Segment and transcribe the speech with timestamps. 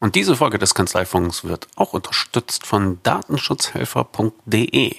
[0.00, 4.94] Und diese Folge des Kanzleifunks wird auch unterstützt von datenschutzhelfer.de.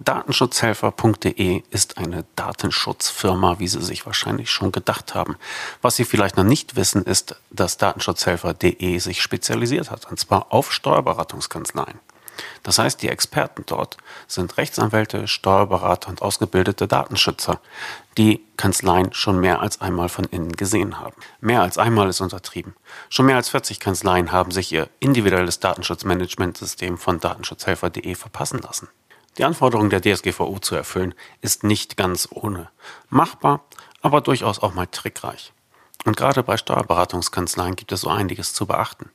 [0.00, 5.36] Datenschutzhelfer.de ist eine Datenschutzfirma, wie Sie sich wahrscheinlich schon gedacht haben.
[5.80, 10.72] Was Sie vielleicht noch nicht wissen, ist, dass Datenschutzhelfer.de sich spezialisiert hat, und zwar auf
[10.72, 12.00] Steuerberatungskanzleien.
[12.62, 13.96] Das heißt, die Experten dort
[14.26, 17.60] sind Rechtsanwälte, Steuerberater und ausgebildete Datenschützer,
[18.18, 21.16] die Kanzleien schon mehr als einmal von innen gesehen haben.
[21.40, 22.74] Mehr als einmal ist untertrieben.
[23.08, 28.88] Schon mehr als 40 Kanzleien haben sich ihr individuelles Datenschutzmanagementsystem von datenschutzhelfer.de verpassen lassen.
[29.38, 32.68] Die Anforderung der DSGVO zu erfüllen ist nicht ganz ohne.
[33.08, 33.64] Machbar,
[34.02, 35.52] aber durchaus auch mal trickreich.
[36.04, 39.10] Und gerade bei Steuerberatungskanzleien gibt es so einiges zu beachten.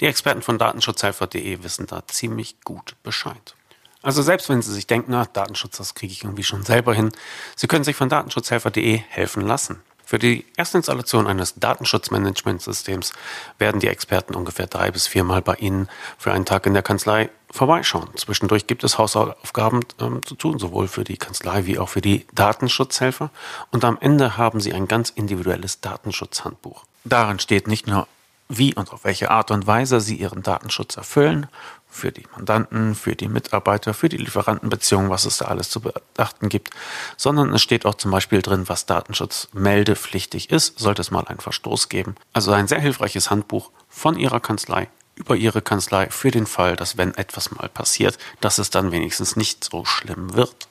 [0.00, 3.54] Die Experten von datenschutzhelfer.de wissen da ziemlich gut Bescheid.
[4.02, 7.10] Also selbst wenn Sie sich denken, na, Datenschutz, das kriege ich irgendwie schon selber hin,
[7.56, 9.82] Sie können sich von datenschutzhelfer.de helfen lassen.
[10.08, 13.12] Für die erste Installation eines Datenschutzmanagementsystems
[13.58, 17.28] werden die Experten ungefähr drei bis viermal bei Ihnen für einen Tag in der Kanzlei
[17.50, 18.08] vorbeischauen.
[18.16, 22.26] Zwischendurch gibt es Hausaufgaben ähm, zu tun, sowohl für die Kanzlei wie auch für die
[22.32, 23.30] Datenschutzhelfer.
[23.70, 26.84] Und am Ende haben Sie ein ganz individuelles Datenschutzhandbuch.
[27.04, 28.08] Darin steht nicht nur
[28.48, 31.46] wie und auf welche Art und Weise sie ihren Datenschutz erfüllen,
[31.90, 36.48] für die Mandanten, für die Mitarbeiter, für die Lieferantenbeziehungen, was es da alles zu beachten
[36.48, 36.70] gibt,
[37.16, 41.40] sondern es steht auch zum Beispiel drin, was Datenschutz meldepflichtig ist, sollte es mal einen
[41.40, 42.14] Verstoß geben.
[42.32, 44.88] Also ein sehr hilfreiches Handbuch von Ihrer Kanzlei
[45.18, 49.34] über Ihre Kanzlei für den Fall, dass wenn etwas mal passiert, dass es dann wenigstens
[49.34, 50.67] nicht so schlimm wird.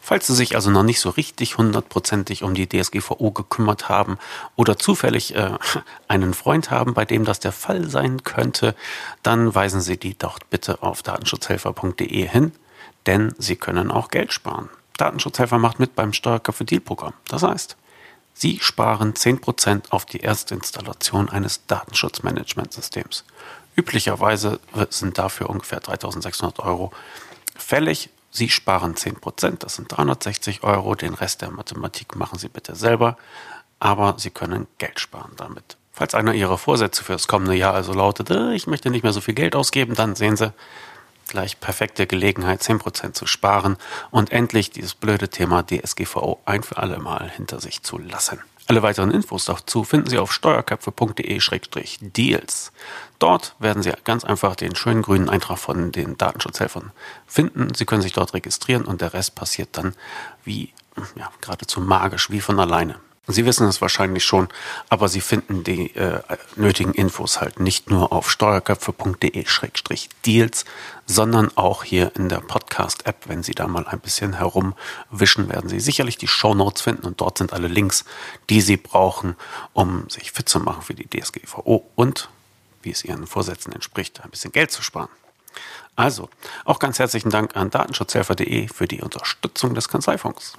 [0.00, 4.18] Falls Sie sich also noch nicht so richtig hundertprozentig um die DSGVO gekümmert haben
[4.56, 5.52] oder zufällig äh,
[6.08, 8.74] einen Freund haben, bei dem das der Fall sein könnte,
[9.22, 12.52] dann weisen Sie die doch bitte auf datenschutzhelfer.de hin,
[13.06, 14.70] denn Sie können auch Geld sparen.
[14.96, 17.14] Datenschutzhelfer macht mit beim Steuerköpfe-Deal-Programm.
[17.28, 17.76] Das heißt,
[18.34, 23.24] Sie sparen 10% auf die erste Installation eines Datenschutzmanagementsystems.
[23.76, 26.92] Üblicherweise sind dafür ungefähr 3600 Euro
[27.56, 28.10] fällig.
[28.30, 30.94] Sie sparen 10%, das sind 360 Euro.
[30.94, 33.16] Den Rest der Mathematik machen Sie bitte selber,
[33.80, 35.76] aber Sie können Geld sparen damit.
[35.92, 39.12] Falls einer Ihrer Vorsätze für das kommende Jahr also lautet, äh, ich möchte nicht mehr
[39.12, 40.52] so viel Geld ausgeben, dann sehen Sie
[41.26, 43.76] gleich perfekte Gelegenheit, 10% zu sparen
[44.10, 48.40] und endlich dieses blöde Thema DSGVO ein für alle Mal hinter sich zu lassen.
[48.70, 52.70] Alle weiteren Infos dazu finden Sie auf steuerköpfe.de-deals.
[53.18, 56.92] Dort werden Sie ganz einfach den schönen grünen Eintrag von den Datenschutzhelfern
[57.26, 57.74] finden.
[57.74, 59.96] Sie können sich dort registrieren und der Rest passiert dann
[60.44, 60.72] wie
[61.16, 63.00] ja, geradezu magisch, wie von alleine.
[63.32, 64.48] Sie wissen es wahrscheinlich schon,
[64.88, 66.20] aber Sie finden die äh,
[66.56, 70.64] nötigen Infos halt nicht nur auf steuerköpfe.de-deals,
[71.06, 73.28] sondern auch hier in der Podcast-App.
[73.28, 77.20] Wenn Sie da mal ein bisschen herumwischen, werden Sie sicherlich die Show Notes finden und
[77.20, 78.04] dort sind alle Links,
[78.48, 79.36] die Sie brauchen,
[79.72, 82.28] um sich fit zu machen für die DSGVO und,
[82.82, 85.08] wie es Ihren Vorsätzen entspricht, ein bisschen Geld zu sparen.
[85.96, 86.28] Also,
[86.64, 90.56] auch ganz herzlichen Dank an datenschutzhelfer.de für die Unterstützung des Kanzleifunks.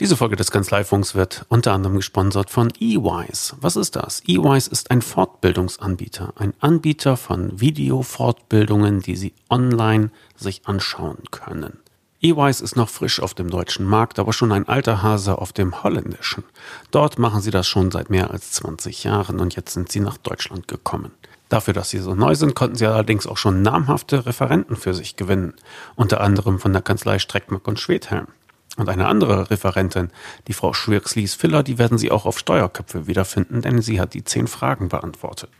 [0.00, 3.54] Diese Folge des Kanzleifunks wird unter anderem gesponsert von eWise.
[3.60, 4.22] Was ist das?
[4.26, 11.80] eWise ist ein Fortbildungsanbieter, ein Anbieter von Videofortbildungen, die Sie online sich anschauen können.
[12.22, 15.82] eWise ist noch frisch auf dem deutschen Markt, aber schon ein alter Hase auf dem
[15.82, 16.44] holländischen.
[16.90, 20.16] Dort machen sie das schon seit mehr als 20 Jahren und jetzt sind sie nach
[20.16, 21.12] Deutschland gekommen.
[21.50, 25.16] Dafür, dass sie so neu sind, konnten sie allerdings auch schon namhafte Referenten für sich
[25.16, 25.52] gewinnen,
[25.94, 28.28] unter anderem von der Kanzlei Streckmark und Schwedhelm.
[28.76, 30.10] Und eine andere Referentin,
[30.46, 34.46] die Frau Schwirkslies-Filler, die werden Sie auch auf Steuerköpfe wiederfinden, denn sie hat die zehn
[34.46, 35.50] Fragen beantwortet.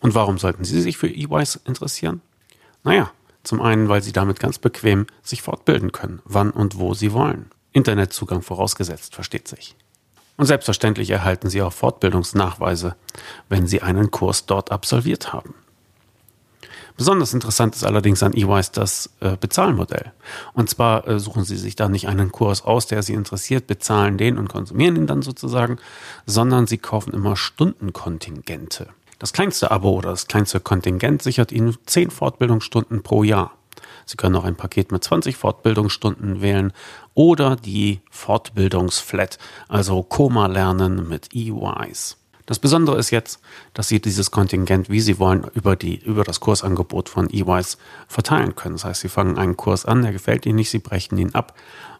[0.00, 2.20] Und warum sollten Sie sich für EYs interessieren?
[2.84, 3.10] Naja,
[3.42, 7.50] zum einen, weil Sie damit ganz bequem sich fortbilden können, wann und wo Sie wollen.
[7.72, 9.76] Internetzugang vorausgesetzt, versteht sich.
[10.36, 12.96] Und selbstverständlich erhalten Sie auch Fortbildungsnachweise,
[13.48, 15.54] wenn Sie einen Kurs dort absolviert haben.
[17.00, 20.12] Besonders interessant ist allerdings an EYs das äh, Bezahlmodell.
[20.52, 24.18] Und zwar äh, suchen Sie sich da nicht einen Kurs aus, der Sie interessiert, bezahlen
[24.18, 25.78] den und konsumieren ihn dann sozusagen,
[26.26, 28.88] sondern Sie kaufen immer Stundenkontingente.
[29.18, 33.52] Das kleinste Abo oder das kleinste Kontingent sichert Ihnen 10 Fortbildungsstunden pro Jahr.
[34.04, 36.70] Sie können auch ein Paket mit 20 Fortbildungsstunden wählen
[37.14, 39.38] oder die Fortbildungsflat,
[39.68, 42.19] also Koma lernen mit EYs.
[42.50, 43.38] Das Besondere ist jetzt,
[43.74, 48.56] dass Sie dieses Kontingent, wie Sie wollen, über, die, über das Kursangebot von EYs verteilen
[48.56, 48.74] können.
[48.74, 51.54] Das heißt, Sie fangen einen Kurs an, der gefällt Ihnen nicht, Sie brechen ihn ab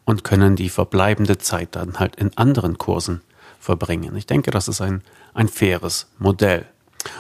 [0.05, 3.21] und können die verbleibende Zeit dann halt in anderen Kursen
[3.61, 4.17] verbringen.
[4.17, 5.05] Ich denke, das ist ein,
[5.35, 6.67] ein faires Modell.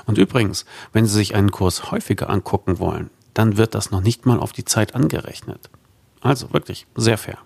[0.06, 4.26] Und übrigens, wenn Sie sich einen Kurs häufiger angucken wollen, dann wird das noch nicht
[4.26, 5.70] mal auf die Zeit angerechnet.
[6.20, 7.38] Also wirklich sehr fair.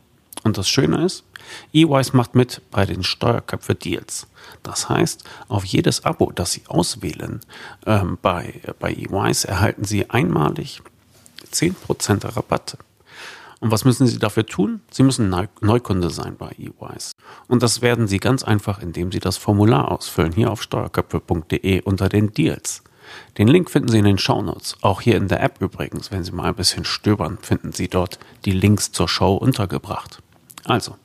[0.45, 1.25] Und das Schöne ist,
[1.73, 4.27] EYs macht mit bei den Steuerköpfe-Deals.
[4.63, 7.41] Das heißt, auf jedes Abo, das Sie auswählen
[7.87, 10.83] ähm, bei, bei EYs, erhalten Sie einmalig
[11.53, 12.79] 10% Rabatte.
[13.61, 14.83] Und was müssen Sie dafür tun?
[14.91, 17.13] Sie müssen Neukunde sein bei EYs.
[17.49, 22.11] Und das werden Sie ganz einfach, indem Sie das Formular ausfüllen, hier auf steuerköpfe.de unter
[22.11, 22.83] den Deals.
[23.39, 24.77] Den Link finden Sie in den Shownotes.
[24.83, 28.19] Auch hier in der App übrigens, wenn Sie mal ein bisschen stöbern, finden Sie dort
[28.45, 30.23] die Links zur Show untergebracht.
[30.65, 30.97] Also,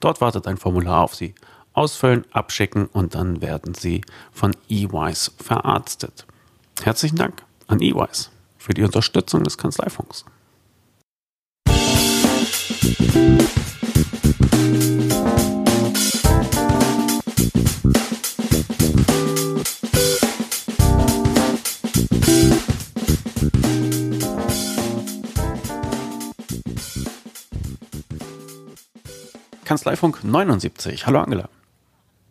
[0.00, 1.34] dort wartet ein Formular auf Sie.
[1.72, 6.26] Ausfüllen, abschicken und dann werden Sie von EYs verarztet.
[6.82, 10.24] Herzlichen Dank an EYs für die Unterstützung des Kanzleifunks.
[29.68, 31.06] Kanzleifunk 79.
[31.06, 31.50] Hallo Angela.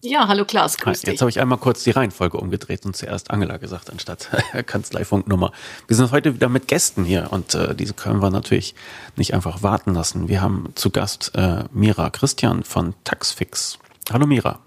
[0.01, 1.09] Ja, hallo Klaas, grüß dich.
[1.11, 4.31] Jetzt habe ich einmal kurz die Reihenfolge umgedreht und zuerst Angela gesagt, anstatt
[4.65, 5.51] Kanzleifunknummer.
[5.85, 8.73] Wir sind heute wieder mit Gästen hier und äh, diese können wir natürlich
[9.17, 10.27] nicht einfach warten lassen.
[10.27, 13.77] Wir haben zu Gast äh, Mira Christian von Taxfix.
[14.11, 14.57] Hallo Mira.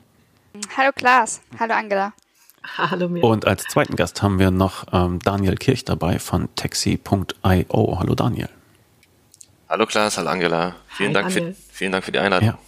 [0.76, 1.40] Hallo Klaas.
[1.58, 2.12] Hallo Angela.
[2.78, 3.26] Hallo Mira.
[3.26, 7.98] Und als zweiten Gast haben wir noch ähm, Daniel Kirch dabei von taxi.io.
[7.98, 8.48] Hallo Daniel.
[9.70, 10.74] Hallo Klaas, hallo Angela.
[10.88, 12.48] Vielen, Hi, Dank, für, vielen Dank für die Einladung.
[12.48, 12.58] Ja.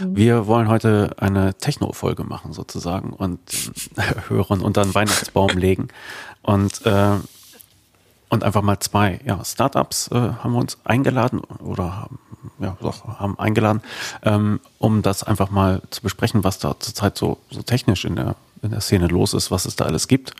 [0.00, 3.38] Wir wollen heute eine Techno-Folge machen sozusagen und
[3.96, 5.86] äh, hören und dann Weihnachtsbaum legen
[6.42, 7.12] und äh,
[8.28, 12.18] und einfach mal zwei ja, Startups äh, haben wir uns eingeladen oder haben,
[12.58, 13.80] ja, doch, haben eingeladen,
[14.24, 18.34] ähm, um das einfach mal zu besprechen, was da zurzeit so, so technisch in der,
[18.62, 20.34] in der Szene los ist, was es da alles gibt.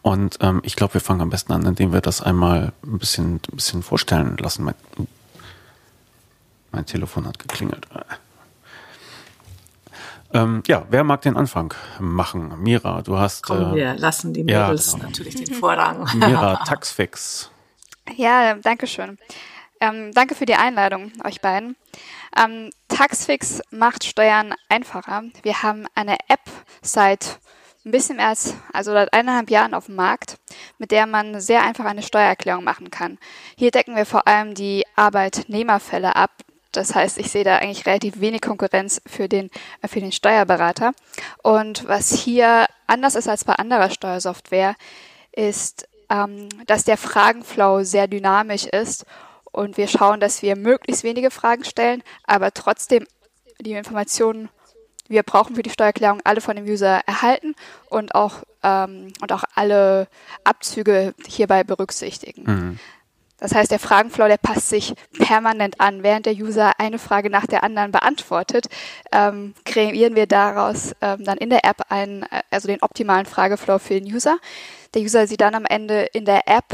[0.00, 3.34] Und ähm, ich glaube, wir fangen am besten an, indem wir das einmal ein bisschen,
[3.34, 4.72] ein bisschen vorstellen lassen.
[6.76, 7.86] Mein, Telefon hat geklingelt.
[10.34, 12.52] Ähm, ja, wer mag den Anfang machen?
[12.62, 13.44] Mira, du hast.
[13.44, 15.08] Komm, äh, wir lassen die Mädels ja, genau.
[15.08, 16.06] natürlich den Vorrang.
[16.14, 17.50] Mira, Taxfix.
[18.14, 19.18] Ja, danke schön.
[19.80, 21.76] Ähm, danke für die Einladung, euch beiden.
[22.36, 25.22] Ähm, Taxfix macht Steuern einfacher.
[25.42, 26.44] Wir haben eine App
[26.82, 27.38] seit
[27.86, 30.38] ein bisschen mehr als, also seit eineinhalb Jahren auf dem Markt,
[30.76, 33.16] mit der man sehr einfach eine Steuererklärung machen kann.
[33.56, 36.32] Hier decken wir vor allem die Arbeitnehmerfälle ab,
[36.76, 39.50] das heißt, ich sehe da eigentlich relativ wenig Konkurrenz für den,
[39.82, 40.92] äh, für den Steuerberater.
[41.42, 44.76] Und was hier anders ist als bei anderer Steuersoftware,
[45.32, 49.04] ist, ähm, dass der Fragenflow sehr dynamisch ist
[49.52, 53.06] und wir schauen, dass wir möglichst wenige Fragen stellen, aber trotzdem
[53.60, 54.48] die Informationen,
[55.08, 57.54] die wir brauchen für die Steuererklärung, alle von dem User erhalten
[57.88, 60.08] und auch, ähm, und auch alle
[60.44, 62.42] Abzüge hierbei berücksichtigen.
[62.44, 62.78] Mhm.
[63.38, 66.02] Das heißt, der Fragenflow, der passt sich permanent an.
[66.02, 68.66] Während der User eine Frage nach der anderen beantwortet,
[69.12, 73.78] ähm, kreieren wir daraus ähm, dann in der App einen, äh, also den optimalen Frageflow
[73.78, 74.38] für den User.
[74.94, 76.64] Der User sieht dann am Ende in der App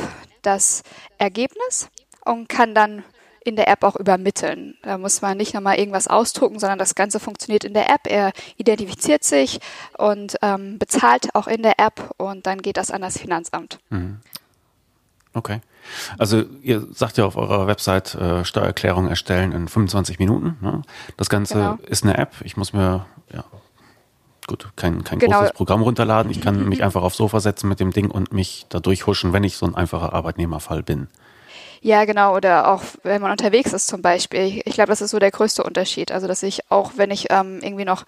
[0.42, 0.82] das
[1.18, 1.88] Ergebnis
[2.24, 3.02] und kann dann
[3.44, 4.76] in der App auch übermitteln.
[4.82, 8.06] Da muss man nicht nochmal irgendwas ausdrucken, sondern das Ganze funktioniert in der App.
[8.06, 9.58] Er identifiziert sich
[9.98, 13.80] und ähm, bezahlt auch in der App und dann geht das an das Finanzamt.
[13.90, 14.20] Mhm.
[15.34, 15.60] Okay.
[16.18, 20.56] Also ihr sagt ja auf eurer Website äh, Steuererklärung erstellen in 25 Minuten.
[20.60, 20.82] Ne?
[21.16, 21.78] Das Ganze genau.
[21.86, 22.34] ist eine App.
[22.44, 23.44] Ich muss mir ja
[24.46, 25.38] gut kein, kein genau.
[25.38, 26.30] großes Programm runterladen.
[26.30, 29.44] Ich kann mich einfach aufs Sofa setzen mit dem Ding und mich da durchhuschen, wenn
[29.44, 31.08] ich so ein einfacher Arbeitnehmerfall bin.
[31.80, 32.36] Ja, genau.
[32.36, 34.62] Oder auch, wenn man unterwegs ist zum Beispiel.
[34.64, 36.12] Ich glaube, das ist so der größte Unterschied.
[36.12, 38.04] Also, dass ich auch, wenn ich ähm, irgendwie noch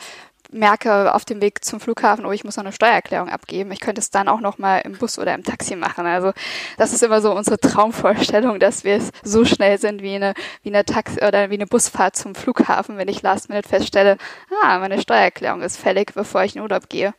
[0.54, 3.72] merke auf dem Weg zum Flughafen, oh, ich muss noch eine Steuererklärung abgeben.
[3.72, 6.06] Ich könnte es dann auch noch mal im Bus oder im Taxi machen.
[6.06, 6.32] Also
[6.78, 10.70] das ist immer so unsere Traumvorstellung, dass wir es so schnell sind wie eine wie
[10.70, 14.16] eine Taxi oder wie eine Busfahrt zum Flughafen, wenn ich last minute feststelle,
[14.62, 17.14] ah, meine Steuererklärung ist fällig, bevor ich in Urlaub gehe.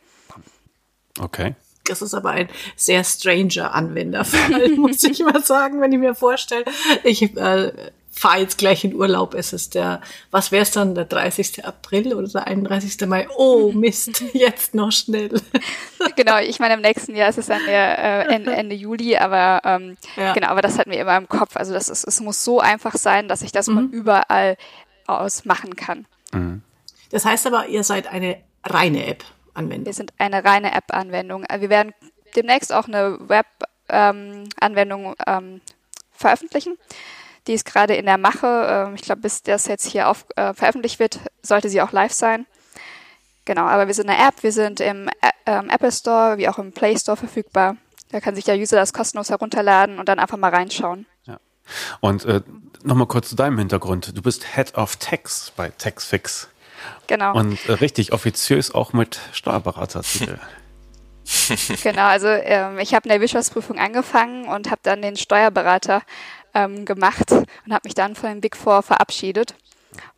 [1.20, 1.54] Okay.
[1.84, 6.64] Das ist aber ein sehr stranger Anwenderfall, muss ich mal sagen, wenn ich mir vorstelle.
[7.04, 7.72] Ich äh,
[8.16, 9.34] fahre jetzt gleich in Urlaub.
[9.34, 11.66] Es ist der, was wäre es dann, der 30.
[11.66, 13.06] April oder der 31.
[13.06, 13.28] Mai?
[13.36, 15.40] Oh Mist, jetzt noch schnell.
[16.16, 19.60] genau, ich meine, im nächsten Jahr ist es dann ja äh, Ende, Ende Juli, aber
[19.64, 20.32] ähm, ja.
[20.32, 21.56] genau, aber das hatten wir immer im Kopf.
[21.56, 23.74] Also das ist, es muss so einfach sein, dass ich das mhm.
[23.74, 24.56] von überall
[25.06, 26.06] aus machen kann.
[26.32, 26.62] Mhm.
[27.10, 29.86] Das heißt aber, ihr seid eine reine App-Anwendung.
[29.86, 31.44] Wir sind eine reine App-Anwendung.
[31.44, 31.92] Äh, wir werden
[32.34, 35.60] demnächst auch eine Web-Anwendung ähm, ähm,
[36.12, 36.78] veröffentlichen.
[37.46, 38.86] Die ist gerade in der Mache.
[38.88, 42.12] Ähm, ich glaube, bis das jetzt hier auf, äh, veröffentlicht wird, sollte sie auch live
[42.12, 42.46] sein.
[43.44, 46.58] Genau, aber wir sind eine App, wir sind im Ä ähm, Apple Store wie auch
[46.58, 47.76] im Play Store verfügbar.
[48.10, 51.06] Da kann sich der User das kostenlos herunterladen und dann einfach mal reinschauen.
[51.24, 51.38] Ja.
[52.00, 52.40] Und äh,
[52.82, 54.16] nochmal kurz zu deinem Hintergrund.
[54.16, 56.48] Du bist Head of Tax bei TaxFix.
[57.06, 57.36] Genau.
[57.36, 60.38] Und äh, richtig offiziös auch mit Steuerberatertitel.
[61.82, 66.02] genau, also ähm, ich habe in der Wirtschaftsprüfung angefangen und habe dann den Steuerberater
[66.56, 69.54] ähm, gemacht und habe mich dann von den Big Four verabschiedet.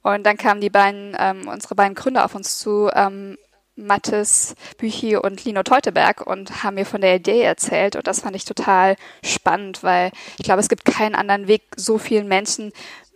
[0.03, 3.37] Und dann kamen die beiden, ähm, unsere beiden Gründer auf uns zu, ähm,
[3.75, 8.35] Mathis Büchi und Lino Teuteberg und haben mir von der Idee erzählt und das fand
[8.35, 12.73] ich total spannend, weil ich glaube, es gibt keinen anderen Weg, so vielen Menschen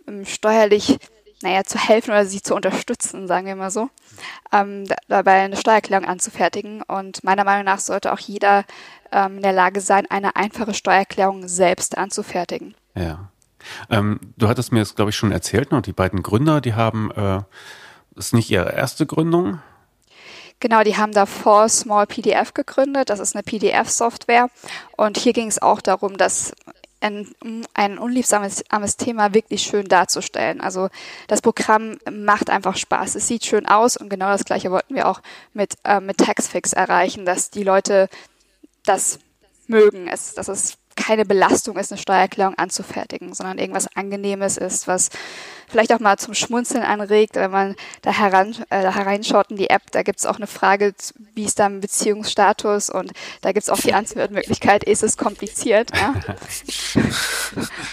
[0.07, 0.99] ähm, steuerlich
[1.41, 3.89] naja, zu helfen oder sie zu unterstützen, sagen wir mal so,
[4.53, 6.81] ähm, dabei eine Steuererklärung anzufertigen.
[6.83, 8.63] Und meiner Meinung nach sollte auch jeder
[9.11, 12.75] ähm, in der Lage sein, eine einfache Steuererklärung selbst anzufertigen.
[12.95, 13.29] Ja.
[13.89, 15.81] Ähm, du hattest mir das, glaube ich, schon erzählt, ne?
[15.81, 17.41] die beiden Gründer, die haben, äh,
[18.15, 19.59] das ist nicht ihre erste Gründung.
[20.59, 23.09] Genau, die haben davor Small PDF gegründet.
[23.09, 24.49] Das ist eine PDF-Software.
[24.95, 26.53] Und hier ging es auch darum, dass
[27.03, 27.27] ein,
[27.73, 28.63] ein unliebsames
[28.97, 30.61] Thema wirklich schön darzustellen.
[30.61, 30.87] Also
[31.27, 33.15] das Programm macht einfach Spaß.
[33.15, 35.21] Es sieht schön aus und genau das Gleiche wollten wir auch
[35.53, 38.07] mit, äh, mit Taxfix erreichen, dass die Leute
[38.85, 39.19] das
[39.67, 45.09] mögen, es, dass es keine Belastung ist, eine Steuererklärung anzufertigen, sondern irgendwas Angenehmes ist, was
[45.73, 49.71] vielleicht auch mal zum Schmunzeln anregt, wenn man da, heran, äh, da hereinschaut in die
[49.71, 49.81] App.
[49.91, 50.93] Da gibt es auch eine Frage,
[51.33, 53.11] wie ist dein Beziehungsstatus und
[53.41, 55.89] da gibt es auch die Antwortmöglichkeit, ist es kompliziert?
[55.95, 56.13] Ja?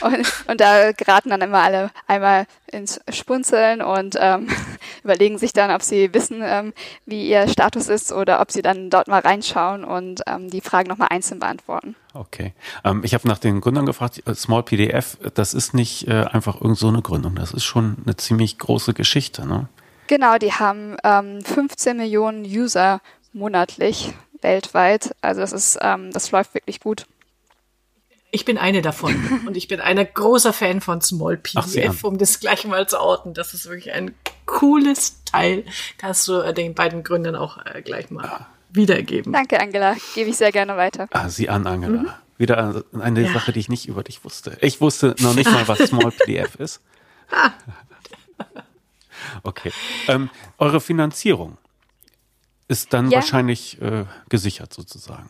[0.07, 4.49] und, und da geraten dann immer alle einmal ins Spunzeln und ähm,
[5.05, 6.73] überlegen sich dann, ob sie wissen, ähm,
[7.07, 10.89] wie ihr Status ist oder ob sie dann dort mal reinschauen und ähm, die Fragen
[10.89, 11.97] nochmal einzeln beantworten.
[12.13, 12.55] Okay.
[12.85, 16.61] Ähm, ich habe nach den Gründern gefragt, äh, Small PDF, das ist nicht äh, einfach
[16.61, 19.69] irgend so eine Gründung, das ist schon eine ziemlich große Geschichte, ne?
[20.09, 23.01] Genau, die haben ähm, 15 Millionen User
[23.33, 24.13] monatlich
[24.43, 25.15] weltweit.
[25.21, 27.07] Also das ist, ähm, das läuft wirklich gut.
[28.33, 29.15] Ich bin eine davon
[29.47, 33.01] und ich bin ein großer Fan von Small PDF, Ach, um das gleich mal zu
[33.01, 33.35] orten.
[33.35, 34.15] Das ist wirklich ein
[34.47, 35.65] cooles Teil.
[35.99, 38.47] Kannst du äh, den beiden Gründern auch äh, gleich mal ja.
[38.71, 39.33] wiedergeben.
[39.33, 39.97] Danke, Angela.
[40.17, 41.07] Gebe ich sehr gerne weiter.
[41.13, 42.03] Ah, Sie an, Angela.
[42.03, 42.11] Mhm.
[42.37, 43.33] Wieder eine ja.
[43.33, 44.57] Sache, die ich nicht über dich wusste.
[44.61, 46.81] Ich wusste noch nicht mal, was Small PDF ist.
[49.43, 49.73] Okay.
[50.09, 51.57] Ähm, eure Finanzierung
[52.69, 53.17] ist dann ja.
[53.17, 55.29] wahrscheinlich äh, gesichert sozusagen.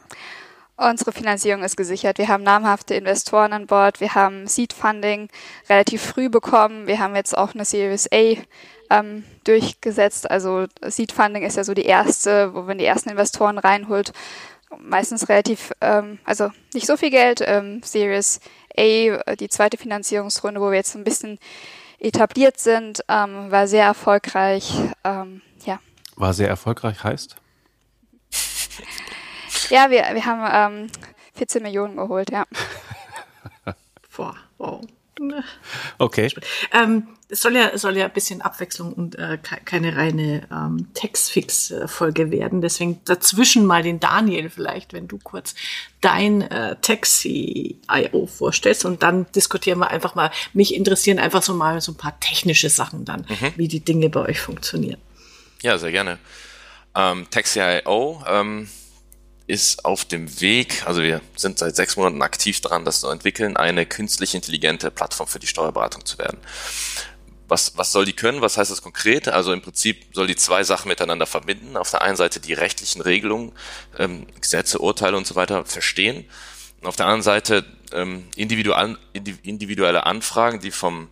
[0.77, 2.19] Unsere Finanzierung ist gesichert.
[2.19, 4.01] Wir haben namhafte Investoren an Bord.
[4.01, 5.29] Wir haben Seed Funding
[5.69, 6.87] relativ früh bekommen.
[6.87, 8.37] Wir haben jetzt auch eine Series A
[8.89, 10.31] ähm, durchgesetzt.
[10.31, 14.13] Also Seed Funding ist ja so die erste, wo man die ersten Investoren reinholt.
[14.79, 17.43] Meistens relativ, ähm, also nicht so viel Geld.
[17.45, 18.41] Ähm, Series
[18.77, 21.39] A, die zweite Finanzierungsrunde, wo wir jetzt ein bisschen
[22.01, 24.73] etabliert sind, ähm, war sehr erfolgreich.
[25.05, 25.79] Ähm, ja.
[26.17, 27.37] War sehr erfolgreich heißt?
[29.71, 30.91] ja, wir, wir haben ähm,
[31.35, 32.45] 14 Millionen geholt, ja.
[34.17, 34.81] Boah, wow.
[35.99, 36.33] Okay.
[36.73, 42.31] Ähm, es soll ja, soll ja ein bisschen Abwechslung und äh, keine reine ähm, Textfix-Folge
[42.31, 42.61] werden.
[42.61, 45.55] Deswegen dazwischen mal den Daniel vielleicht, wenn du kurz
[46.01, 50.31] dein äh, Taxi.io vorstellst und dann diskutieren wir einfach mal.
[50.53, 53.53] Mich interessieren einfach so mal so ein paar technische Sachen dann, mhm.
[53.57, 55.01] wie die Dinge bei euch funktionieren.
[55.63, 56.19] Ja, sehr gerne.
[56.97, 58.69] Ähm, Taxi.io ähm,
[59.51, 63.57] ist auf dem Weg, also wir sind seit sechs Monaten aktiv daran, das zu entwickeln,
[63.57, 66.39] eine künstlich intelligente Plattform für die Steuerberatung zu werden.
[67.49, 68.43] Was, was soll die können?
[68.43, 69.27] Was heißt das konkret?
[69.27, 71.77] Also im Prinzip soll die zwei Sachen miteinander verbinden.
[71.77, 73.51] Auf der einen Seite die rechtlichen Regelungen,
[73.99, 76.27] ähm, Gesetze, Urteile und so weiter verstehen.
[76.81, 81.09] Und auf der anderen Seite ähm, individual, individuelle Anfragen, die vom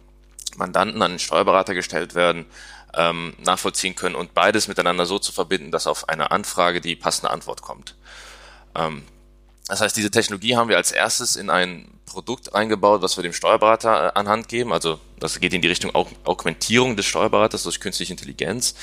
[0.56, 2.46] Mandanten an den Steuerberater gestellt werden,
[2.94, 7.30] ähm, nachvollziehen können und beides miteinander so zu verbinden, dass auf eine Anfrage die passende
[7.30, 7.96] Antwort kommt.
[8.78, 9.02] Ähm,
[9.66, 13.34] das heißt, diese Technologie haben wir als erstes in ein Produkt eingebaut, was wir dem
[13.34, 14.72] Steuerberater äh, anhand geben.
[14.72, 18.74] Also das geht in die Richtung Augmentierung des Steuerberaters durch künstliche Intelligenz,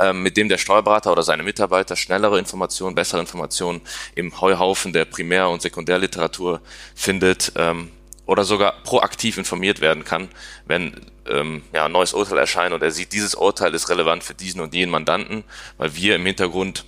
[0.00, 3.80] ähm, mit dem der Steuerberater oder seine Mitarbeiter schnellere Informationen, bessere Informationen
[4.16, 6.60] im Heuhaufen der Primär- und Sekundärliteratur
[6.94, 7.90] findet ähm,
[8.26, 10.28] oder sogar proaktiv informiert werden kann,
[10.66, 14.34] wenn ähm, ja, ein neues Urteil erscheint und er sieht, dieses Urteil ist relevant für
[14.34, 15.44] diesen und jenen Mandanten,
[15.76, 16.84] weil wir im Hintergrund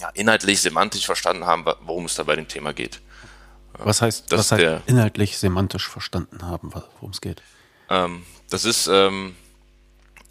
[0.00, 3.00] ja, inhaltlich, semantisch verstanden haben, worum es da bei dem Thema geht.
[3.78, 7.42] Was heißt, das was heißt der, inhaltlich, semantisch verstanden haben, worum es geht?
[7.90, 9.36] Ähm, das ist, ähm,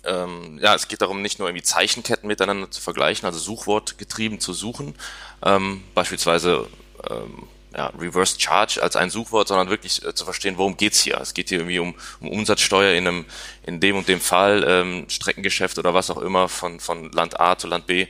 [0.03, 4.53] ähm, ja, es geht darum, nicht nur irgendwie Zeichenketten miteinander zu vergleichen, also Suchwortgetrieben zu
[4.53, 4.95] suchen,
[5.43, 6.67] ähm, beispielsweise
[7.09, 11.19] ähm, ja, Reverse Charge als ein Suchwort, sondern wirklich äh, zu verstehen, worum geht's hier.
[11.21, 13.25] Es geht hier irgendwie um, um Umsatzsteuer in einem,
[13.63, 17.57] in dem und dem Fall, ähm, Streckengeschäft oder was auch immer von, von Land A
[17.57, 18.07] zu Land B.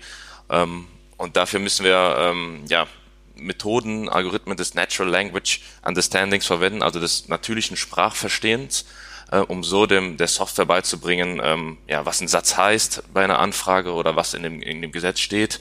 [0.50, 0.88] Ähm,
[1.18, 2.88] und dafür müssen wir ähm, ja
[3.36, 8.86] Methoden, Algorithmen des Natural Language Understandings verwenden, also des natürlichen Sprachverstehens,
[9.32, 13.40] äh, um so dem der Software beizubringen, ähm, ja, was ein Satz heißt bei einer
[13.40, 15.60] Anfrage oder was in dem, in dem Gesetz steht.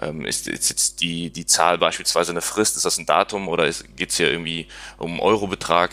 [0.00, 3.68] Ähm, ist, ist jetzt die, die Zahl beispielsweise eine Frist, ist das ein Datum oder
[3.96, 5.90] geht es hier irgendwie um Eurobetrag?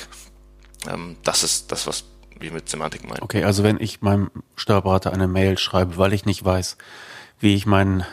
[0.88, 2.04] Ähm, das ist das, was
[2.40, 3.24] wir mit Semantik meinen.
[3.24, 6.78] Okay, also wenn ich meinem Steuerberater eine Mail schreibe, weil ich nicht weiß,
[7.40, 8.06] wie ich mein,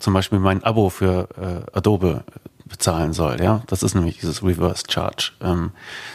[0.00, 2.24] zum Beispiel mein Abo für äh, Adobe
[2.70, 5.32] bezahlen soll, ja, das ist nämlich dieses Reverse Charge.
[5.42, 5.72] Ähm,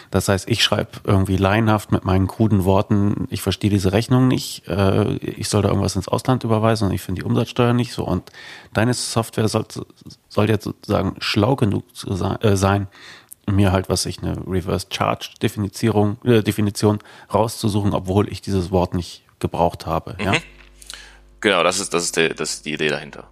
[0.09, 4.65] das heißt, ich schreibe irgendwie laienhaft mit meinen kruden Worten, ich verstehe diese Rechnung nicht,
[4.67, 8.05] äh, ich soll da irgendwas ins Ausland überweisen und ich finde die Umsatzsteuer nicht so.
[8.05, 8.31] Und
[8.73, 9.65] deine Software soll,
[10.29, 12.87] soll jetzt sozusagen schlau genug sein, äh, sein
[13.47, 16.99] mir halt, was ich eine Reverse Charge Definition, äh, Definition
[17.33, 20.15] rauszusuchen, obwohl ich dieses Wort nicht gebraucht habe.
[20.17, 20.25] Mhm.
[20.25, 20.33] Ja?
[21.41, 23.27] Genau, das ist, das, ist die, das ist die Idee dahinter.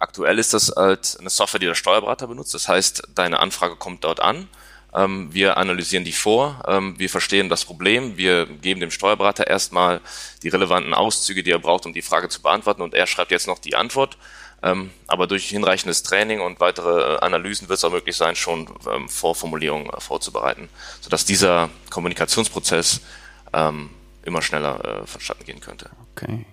[0.00, 2.54] Aktuell ist das halt eine Software, die der Steuerberater benutzt.
[2.54, 4.48] Das heißt, deine Anfrage kommt dort an.
[4.92, 10.00] Ähm, wir analysieren die vor, ähm, wir verstehen das Problem, wir geben dem Steuerberater erstmal
[10.42, 13.46] die relevanten Auszüge, die er braucht, um die Frage zu beantworten und er schreibt jetzt
[13.46, 14.18] noch die Antwort.
[14.62, 18.68] Ähm, aber durch hinreichendes Training und weitere äh, Analysen wird es auch möglich sein, schon
[19.08, 20.68] Vorformulierungen äh, vorzubereiten,
[21.00, 23.00] sodass dieser Kommunikationsprozess
[23.52, 25.90] immer schneller äh, vonstatten gehen könnte.
[26.12, 26.46] Okay.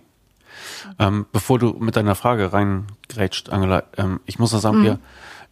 [1.00, 4.86] Ähm, bevor du mit deiner Frage reingrätscht, Angela, ähm, ich muss noch sagen, mhm.
[4.86, 5.00] ihr,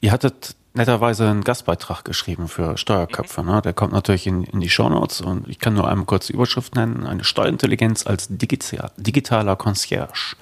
[0.01, 3.41] ihr hattet netterweise einen Gastbeitrag geschrieben für Steuerköpfe.
[3.41, 3.49] Mhm.
[3.49, 3.61] Ne?
[3.61, 6.75] Der kommt natürlich in, in die Shownotes und ich kann nur einmal kurz die Überschrift
[6.75, 7.05] nennen.
[7.05, 10.35] Eine Steuerintelligenz als digital, digitaler Concierge.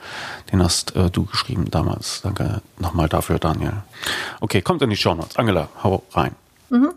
[0.51, 2.21] Den hast äh, du geschrieben damals.
[2.23, 3.83] Danke nochmal dafür, Daniel.
[4.41, 5.37] Okay, kommt in die Shownotes.
[5.37, 6.35] Angela, hau rein.
[6.69, 6.93] Mhm.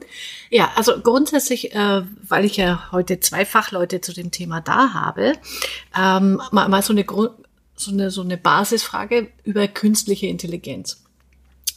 [0.49, 5.35] Ja, also grundsätzlich, äh, weil ich ja heute zwei Fachleute zu dem Thema da habe,
[5.99, 7.33] ähm, mal, mal so eine Grund,
[7.77, 11.03] so eine, so eine Basisfrage über künstliche Intelligenz.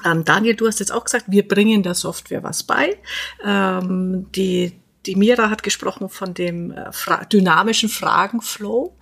[0.05, 2.97] Ähm, Daniel, du hast jetzt auch gesagt, wir bringen der Software was bei.
[3.43, 4.73] Ähm, die,
[5.05, 8.95] die Mira hat gesprochen von dem äh, fra dynamischen Fragenflow.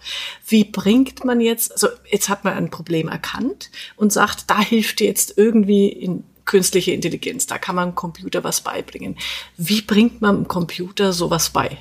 [0.47, 5.01] Wie bringt man jetzt, also jetzt hat man ein Problem erkannt und sagt, da hilft
[5.01, 9.17] jetzt irgendwie in künstliche Intelligenz, da kann man dem Computer was beibringen.
[9.57, 11.77] Wie bringt man dem Computer sowas bei?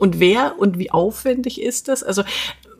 [0.00, 2.02] Und wer und wie aufwendig ist das?
[2.02, 2.24] Also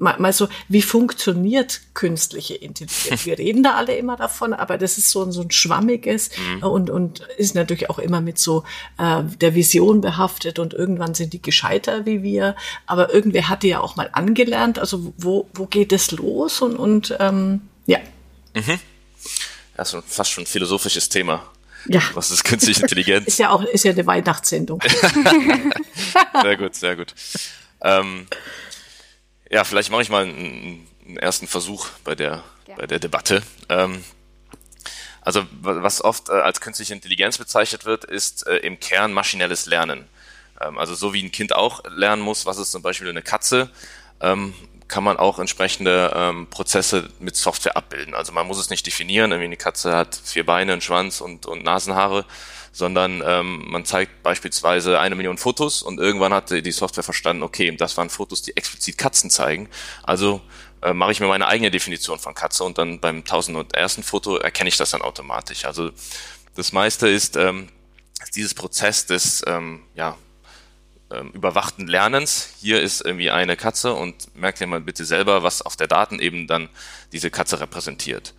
[0.01, 3.27] mal, mal so, wie funktioniert künstliche Intelligenz?
[3.27, 6.63] Wir reden da alle immer davon, aber das ist so, so ein schwammiges mhm.
[6.63, 8.65] und, und ist natürlich auch immer mit so
[8.99, 12.57] äh, der Vision behaftet und irgendwann sind die gescheiter wie wir.
[12.87, 14.79] Aber irgendwer hat die ja auch mal angelernt.
[14.79, 16.61] Also wo, wo geht es los?
[16.63, 17.99] Und, und ähm, ja.
[18.55, 18.81] Mhm.
[19.77, 21.45] Das ist fast schon ein philosophisches Thema.
[21.87, 22.03] Ja.
[22.15, 23.27] Was ist künstliche Intelligenz?
[23.27, 24.83] ist ja auch, ist ja eine Weihnachtssendung.
[26.43, 27.15] sehr gut, sehr gut.
[27.83, 28.27] Ähm,
[29.51, 32.77] ja, vielleicht mache ich mal einen, einen ersten Versuch bei der, ja.
[32.77, 33.43] bei der Debatte.
[33.69, 34.05] Ähm,
[35.23, 40.09] also was oft äh, als künstliche Intelligenz bezeichnet wird, ist äh, im Kern maschinelles Lernen.
[40.61, 43.71] Ähm, also so wie ein Kind auch lernen muss, was ist zum Beispiel eine Katze,
[44.21, 44.55] ähm,
[44.89, 48.15] kann man auch entsprechende ähm, Prozesse mit Software abbilden.
[48.15, 51.47] Also man muss es nicht definieren, irgendwie eine Katze hat vier Beine, einen Schwanz und,
[51.47, 52.25] und Nasenhaare,
[52.73, 57.75] sondern ähm, man zeigt beispielsweise eine Million Fotos und irgendwann hat die Software verstanden, okay,
[57.77, 59.69] das waren Fotos, die explizit Katzen zeigen.
[60.03, 60.41] Also
[60.83, 63.25] äh, mache ich mir meine eigene Definition von Katze und dann beim
[63.73, 65.65] ersten Foto erkenne ich das dann automatisch.
[65.65, 65.91] Also
[66.55, 67.69] das meiste ist ähm,
[68.35, 70.17] dieses Prozess des ähm, ja,
[71.11, 72.51] ähm, überwachten Lernens.
[72.61, 76.21] Hier ist irgendwie eine Katze und merkt ihr mal bitte selber, was auf der Daten
[76.21, 76.69] eben dann
[77.13, 78.35] diese Katze repräsentiert.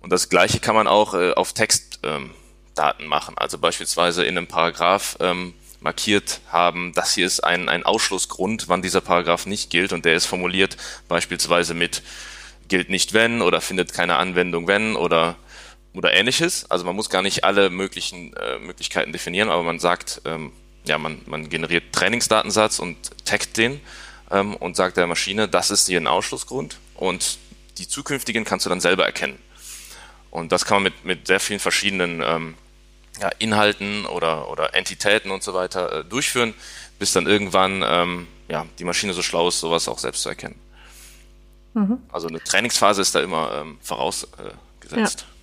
[0.00, 2.30] Und das Gleiche kann man auch äh, auf Text ähm,
[2.74, 3.36] Daten machen.
[3.38, 8.82] Also beispielsweise in einem Paragraph ähm, markiert haben, das hier ist ein, ein Ausschlussgrund, wann
[8.82, 10.76] dieser Paragraph nicht gilt und der ist formuliert
[11.08, 12.02] beispielsweise mit
[12.68, 15.36] gilt nicht wenn oder findet keine Anwendung wenn oder
[15.92, 16.70] oder ähnliches.
[16.70, 20.52] Also man muss gar nicht alle möglichen äh, Möglichkeiten definieren, aber man sagt, ähm,
[20.84, 23.80] ja, man, man generiert Trainingsdatensatz und taggt den
[24.30, 27.38] ähm, und sagt der Maschine, das ist hier ein Ausschlussgrund und
[27.78, 29.38] die zukünftigen kannst du dann selber erkennen.
[30.30, 32.54] Und das kann man mit, mit sehr vielen verschiedenen ähm,
[33.20, 36.54] ja, Inhalten oder, oder Entitäten und so weiter äh, durchführen,
[36.98, 40.56] bis dann irgendwann ähm, ja, die Maschine so schlau ist, sowas auch selbst zu erkennen.
[41.74, 41.98] Mhm.
[42.12, 45.26] Also eine Trainingsphase ist da immer ähm, vorausgesetzt.
[45.26, 45.34] Ja.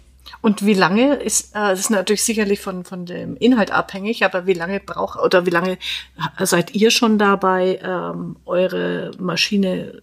[0.42, 4.48] Und wie lange ist, äh, das ist natürlich sicherlich von, von dem Inhalt abhängig, aber
[4.48, 5.78] wie lange braucht oder wie lange
[6.40, 10.02] seid ihr schon dabei, ähm, eure Maschine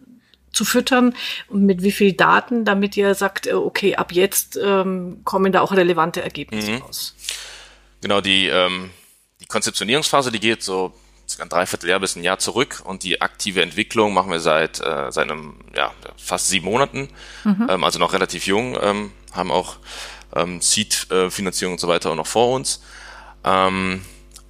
[0.52, 1.14] zu füttern
[1.48, 5.60] und mit wie viel Daten, damit ihr sagt, äh, okay, ab jetzt ähm, kommen da
[5.60, 6.78] auch relevante Ergebnisse mhm.
[6.78, 7.14] raus?
[8.00, 8.90] Genau, die, ähm,
[9.40, 10.92] die Konzeptionierungsphase, die geht so
[11.38, 15.30] ein Dreivierteljahr bis ein Jahr zurück und die aktive Entwicklung machen wir seit, äh, seit
[15.30, 17.08] einem, ja, fast sieben Monaten,
[17.44, 17.66] mhm.
[17.68, 19.76] ähm, also noch relativ jung, ähm, haben auch
[20.34, 22.82] ähm, Seed-Finanzierung und so weiter auch noch vor uns.
[23.44, 24.02] Ähm,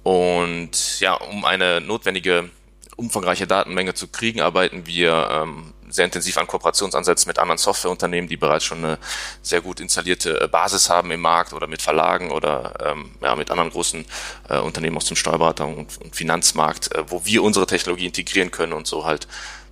[0.03, 2.49] und ja, um eine notwendige
[2.95, 8.37] umfangreiche Datenmenge zu kriegen, arbeiten wir ähm, sehr intensiv an Kooperationsansätzen mit anderen Softwareunternehmen, die
[8.37, 8.97] bereits schon eine
[9.41, 13.51] sehr gut installierte äh, Basis haben im Markt oder mit Verlagen oder ähm, ja, mit
[13.51, 14.05] anderen großen
[14.49, 18.73] äh, Unternehmen aus dem Steuerberatung und, und Finanzmarkt, äh, wo wir unsere Technologie integrieren können
[18.73, 19.27] und so halt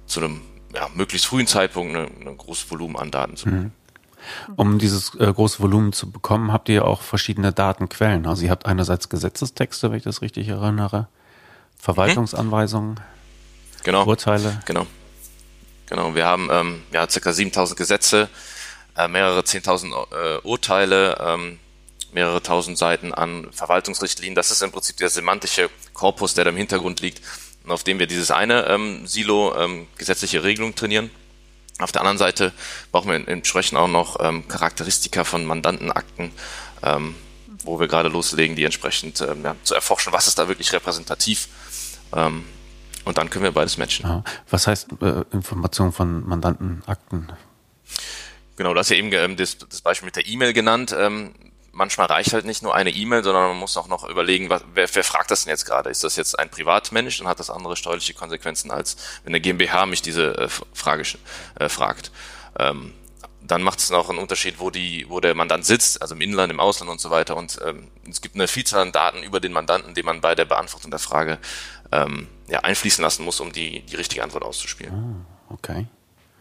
[0.06, 0.41] zu einem
[0.73, 3.71] ja, möglichst frühen Zeitpunkt ein großes Volumen an Daten zu mhm.
[4.56, 8.25] Um dieses äh, große Volumen zu bekommen, habt ihr auch verschiedene Datenquellen.
[8.25, 11.08] Also ihr habt einerseits Gesetzestexte, wenn ich das richtig erinnere,
[11.77, 13.84] Verwaltungsanweisungen, mhm.
[13.84, 14.06] genau.
[14.06, 14.60] Urteile.
[14.65, 14.86] Genau.
[15.88, 18.30] Genau, wir haben ähm, ja circa 7000 Gesetze,
[18.97, 21.60] äh, mehrere 10.000 äh, Urteile, ähm,
[22.12, 24.36] mehrere tausend Seiten an Verwaltungsrichtlinien.
[24.36, 27.21] Das ist im Prinzip der semantische Korpus, der da im Hintergrund liegt
[27.63, 31.10] und auf dem wir dieses eine ähm, Silo ähm, gesetzliche Regelung trainieren.
[31.80, 32.54] Auf der anderen Seite
[32.91, 36.32] brauchen wir entsprechend auch noch ähm, Charakteristika von Mandantenakten,
[36.84, 37.15] ähm,
[37.63, 41.47] wo wir gerade loslegen, die entsprechend ähm, ja, zu erforschen, was ist da wirklich repräsentativ.
[42.15, 42.45] Ähm,
[43.08, 44.08] und dann können wir beides matchen.
[44.08, 44.24] Ja.
[44.50, 47.32] Was heißt äh, Information von Mandantenakten?
[48.58, 50.93] Genau, du hast ja eben ähm, das, das, Beispiel mit der E-Mail genannt.
[50.98, 51.34] Ähm,
[51.72, 54.93] manchmal reicht halt nicht nur eine E-Mail, sondern man muss auch noch überlegen, was, wer,
[54.93, 55.89] wer fragt das denn jetzt gerade?
[55.89, 57.20] Ist das jetzt ein Privatmensch?
[57.20, 61.04] Dann hat das andere steuerliche Konsequenzen, als wenn eine GmbH mich diese äh, Frage
[61.60, 62.12] äh, fragt.
[62.60, 62.93] Ähm,
[63.41, 66.52] dann macht es noch einen Unterschied, wo die, wo der Mandant sitzt, also im Inland,
[66.52, 67.38] im Ausland und so weiter.
[67.38, 70.43] Und ähm, es gibt eine Vielzahl an Daten über den Mandanten, die man bei der
[70.43, 71.38] Beantwortung der Frage
[71.93, 74.93] ähm, ja, einfließen lassen muss, um die, die richtige Antwort auszuspielen.
[74.93, 75.86] Ah, okay.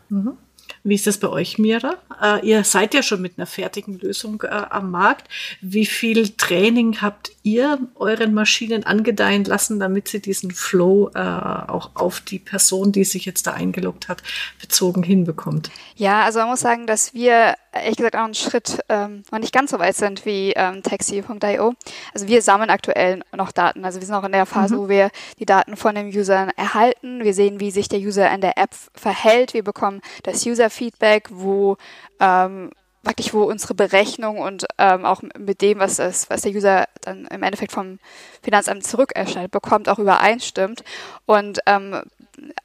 [0.08, 0.36] Mhm.
[0.82, 1.96] Wie ist das bei euch, Mira?
[2.22, 5.28] Äh, ihr seid ja schon mit einer fertigen Lösung äh, am Markt.
[5.60, 11.90] Wie viel Training habt ihr euren Maschinen angedeihen lassen, damit sie diesen Flow äh, auch
[11.94, 14.22] auf die Person, die sich jetzt da eingeloggt hat,
[14.60, 15.70] bezogen hinbekommt?
[15.96, 19.52] Ja, also man muss sagen, dass wir ehrlich gesagt auch einen Schritt ähm, noch nicht
[19.52, 21.74] ganz so weit sind wie ähm, Taxi.io.
[22.14, 23.84] Also wir sammeln aktuell noch Daten.
[23.84, 24.78] Also wir sind noch in der Phase, mhm.
[24.78, 27.24] wo wir die Daten von den Usern erhalten.
[27.24, 29.54] Wir sehen, wie sich der User in der App verhält.
[29.54, 31.76] Wir bekommen das User-Feedback, wo
[32.20, 32.70] ähm,
[33.06, 37.26] praktisch wo unsere Berechnung und ähm, auch mit dem, was, das, was der User dann
[37.26, 38.00] im Endeffekt vom
[38.42, 40.82] Finanzamt zurückerstellt bekommt, auch übereinstimmt.
[41.24, 42.02] Und ähm,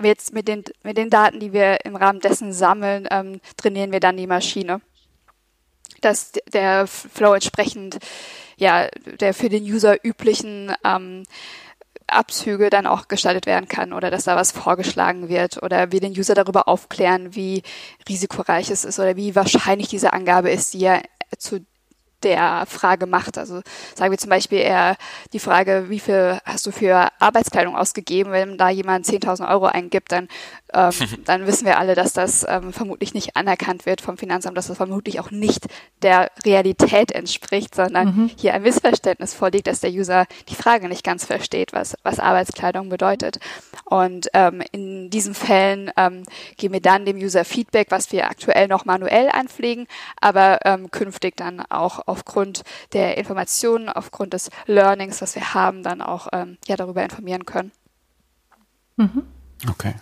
[0.02, 4.00] jetzt mit den, mit den Daten, die wir im Rahmen dessen sammeln, ähm, trainieren wir
[4.00, 4.82] dann die Maschine
[6.02, 8.00] dass der Flow entsprechend
[8.58, 8.88] ja
[9.20, 11.24] der für den User üblichen ähm,
[12.08, 16.12] Abzüge dann auch gestaltet werden kann oder dass da was vorgeschlagen wird oder wir den
[16.12, 17.64] User darüber aufklären, wie
[18.08, 21.02] risikoreich es ist oder wie wahrscheinlich diese Angabe ist, die er
[21.38, 21.66] zu
[22.23, 23.38] der Frage macht.
[23.38, 23.62] Also
[23.95, 24.95] sagen wir zum Beispiel eher
[25.34, 28.31] die Frage, wie viel hast du für Arbeitskleidung ausgegeben?
[28.31, 30.27] Wenn da jemand 10.000 Euro eingibt, dann,
[30.73, 30.91] ähm,
[31.25, 34.77] dann wissen wir alle, dass das ähm, vermutlich nicht anerkannt wird vom Finanzamt, dass das
[34.77, 35.67] vermutlich auch nicht
[36.01, 38.31] der Realität entspricht, sondern mhm.
[38.36, 42.89] hier ein Missverständnis vorliegt, dass der User die Frage nicht ganz versteht, was, was Arbeitskleidung
[42.89, 43.39] bedeutet.
[43.86, 46.23] Und ähm, in diesen Fällen ähm,
[46.57, 49.88] geben wir dann dem User Feedback, was wir aktuell noch manuell einpflegen,
[50.19, 56.02] aber ähm, künftig dann auch aufgrund der Informationen, aufgrund des Learnings, was wir haben, dann
[56.02, 57.71] auch ähm, ja, darüber informieren können.
[58.97, 59.24] Mhm.
[59.69, 59.95] Okay.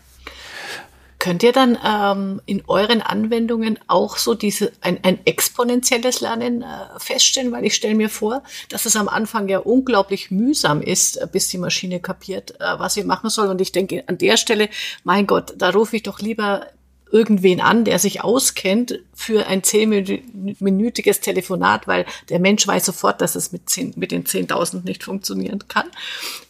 [1.20, 6.66] Könnt ihr dann ähm, in euren Anwendungen auch so diese ein, ein exponentielles Lernen äh,
[6.98, 7.52] feststellen?
[7.52, 11.50] Weil ich stelle mir vor, dass es am Anfang ja unglaublich mühsam ist, äh, bis
[11.50, 13.50] die Maschine kapiert, äh, was sie machen soll.
[13.50, 14.70] Und ich denke an der Stelle,
[15.04, 16.68] mein Gott, da rufe ich doch lieber
[17.12, 23.36] irgendwen an, der sich auskennt für ein zehnminütiges Telefonat, weil der Mensch weiß sofort, dass
[23.36, 25.88] es mit, zehn, mit den 10.000 nicht funktionieren kann.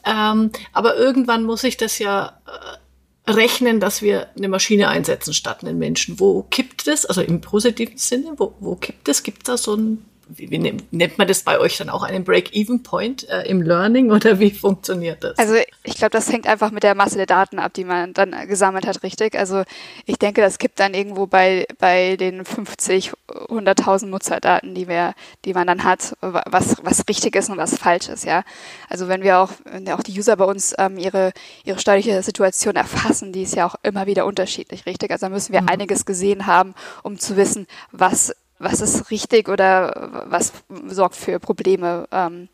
[0.06, 5.64] Ähm, aber irgendwann muss ich das ja äh, rechnen, dass wir eine Maschine einsetzen statt
[5.64, 6.20] einen Menschen.
[6.20, 7.06] Wo kippt es?
[7.06, 9.24] Also im positiven Sinne, wo, wo kippt es?
[9.24, 10.60] Gibt es da so ein wie, wie
[10.92, 15.24] nennt man das bei euch dann auch einen Break-Even-Point äh, im Learning oder wie funktioniert
[15.24, 15.38] das?
[15.40, 18.36] Also ich glaube, das hängt einfach mit der Masse der Daten ab, die man dann
[18.48, 19.38] gesammelt hat, richtig.
[19.38, 19.64] Also
[20.06, 25.14] ich denke, das gibt dann irgendwo bei, bei den 50, 100.000 Nutzerdaten, die wir,
[25.46, 28.44] die man dann hat, was, was richtig ist und was falsch ist, ja.
[28.88, 31.32] Also wenn wir auch, wenn auch die User bei uns ähm, ihre,
[31.66, 35.12] ihre steuerliche Situation erfassen, die ist ja auch immer wieder unterschiedlich, richtig.
[35.12, 35.70] Also da müssen wir mhm.
[35.70, 40.54] einiges gesehen haben, um zu wissen, was was ist richtig oder was
[40.88, 42.08] sorgt für Probleme.
[42.12, 42.50] Ähm,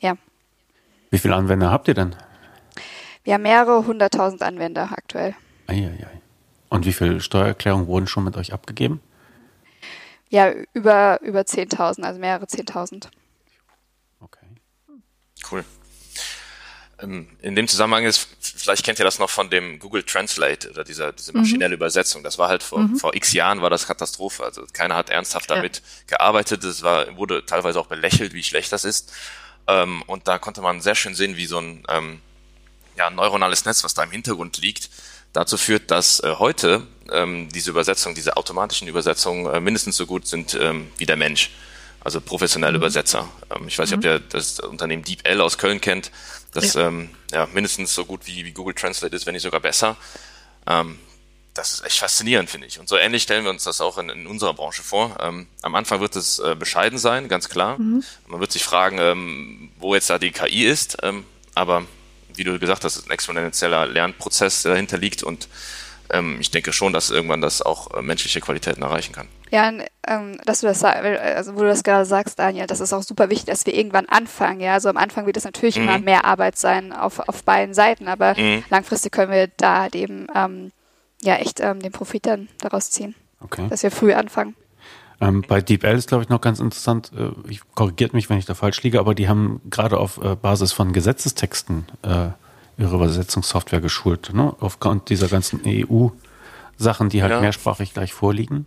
[0.00, 0.16] ja.
[1.10, 2.14] Wie viele Anwender habt ihr denn?
[3.24, 5.34] Wir haben mehrere hunderttausend Anwender aktuell.
[5.66, 6.20] Eieiei.
[6.68, 9.00] Und wie viele Steuererklärungen wurden schon mit euch abgegeben?
[10.30, 13.08] Ja, über, über 10.000, also mehrere 10.000.
[14.20, 14.46] Okay.
[15.50, 15.64] Cool.
[17.00, 20.82] Ähm, in dem Zusammenhang ist, vielleicht kennt ihr das noch von dem Google Translate oder
[20.84, 21.40] dieser, diese mhm.
[21.40, 21.80] maschinelle mhm.
[21.80, 22.24] Übersetzung.
[22.24, 22.96] Das war halt vor, mhm.
[22.96, 24.44] vor x Jahren war das Katastrophe.
[24.44, 25.82] Also keiner hat ernsthaft damit ja.
[26.16, 26.64] gearbeitet.
[26.64, 29.12] Es war, wurde teilweise auch belächelt, wie schlecht das ist.
[29.68, 32.20] Ähm, und da konnte man sehr schön sehen, wie so ein ähm,
[32.96, 34.90] ja, neuronales Netz, was da im Hintergrund liegt,
[35.32, 36.86] dazu führt, dass äh, heute
[37.54, 41.52] diese Übersetzungen, diese automatischen Übersetzungen äh, mindestens so gut sind wie der Mensch.
[42.00, 42.82] Also professionelle mhm.
[42.82, 43.26] Übersetzer.
[43.66, 44.10] Ich weiß nicht, mhm.
[44.10, 46.10] ob ihr das Unternehmen DeepL aus Köln kennt
[46.52, 46.88] das ja.
[46.88, 49.96] Ähm, ja mindestens so gut wie, wie Google Translate ist, wenn nicht sogar besser.
[50.66, 50.98] Ähm,
[51.54, 52.78] das ist echt faszinierend, finde ich.
[52.78, 55.16] Und so ähnlich stellen wir uns das auch in, in unserer Branche vor.
[55.20, 57.78] Ähm, am Anfang wird es äh, bescheiden sein, ganz klar.
[57.78, 58.04] Mhm.
[58.28, 60.98] Man wird sich fragen, ähm, wo jetzt da die KI ist.
[61.02, 61.84] Ähm, aber
[62.32, 65.24] wie du gesagt hast, ist ein exponentieller Lernprozess, der dahinter liegt.
[65.24, 65.48] Und
[66.10, 69.28] ähm, ich denke schon, dass irgendwann das auch äh, menschliche Qualitäten erreichen kann.
[69.50, 69.72] Ja,
[70.06, 73.30] ähm, dass du das, also wo du das gerade sagst, Daniel, das ist auch super
[73.30, 74.60] wichtig, dass wir irgendwann anfangen.
[74.60, 75.84] Ja, also am Anfang wird es natürlich mhm.
[75.84, 78.64] immer mehr Arbeit sein auf, auf beiden Seiten, aber mhm.
[78.70, 80.72] langfristig können wir da halt eben ähm,
[81.22, 83.14] ja echt ähm, den Profit dann daraus ziehen.
[83.40, 83.66] Okay.
[83.68, 84.54] Dass wir früh anfangen.
[85.20, 88.46] Ähm, bei DeepL ist, glaube ich, noch ganz interessant, äh, ich korrigiert mich, wenn ich
[88.46, 92.28] da falsch liege, aber die haben gerade auf äh, Basis von Gesetzestexten äh,
[92.78, 94.54] ihre Übersetzungssoftware geschult, ne?
[94.60, 97.40] aufgrund dieser ganzen EU-Sachen, die halt ja.
[97.40, 98.66] mehrsprachig gleich vorliegen.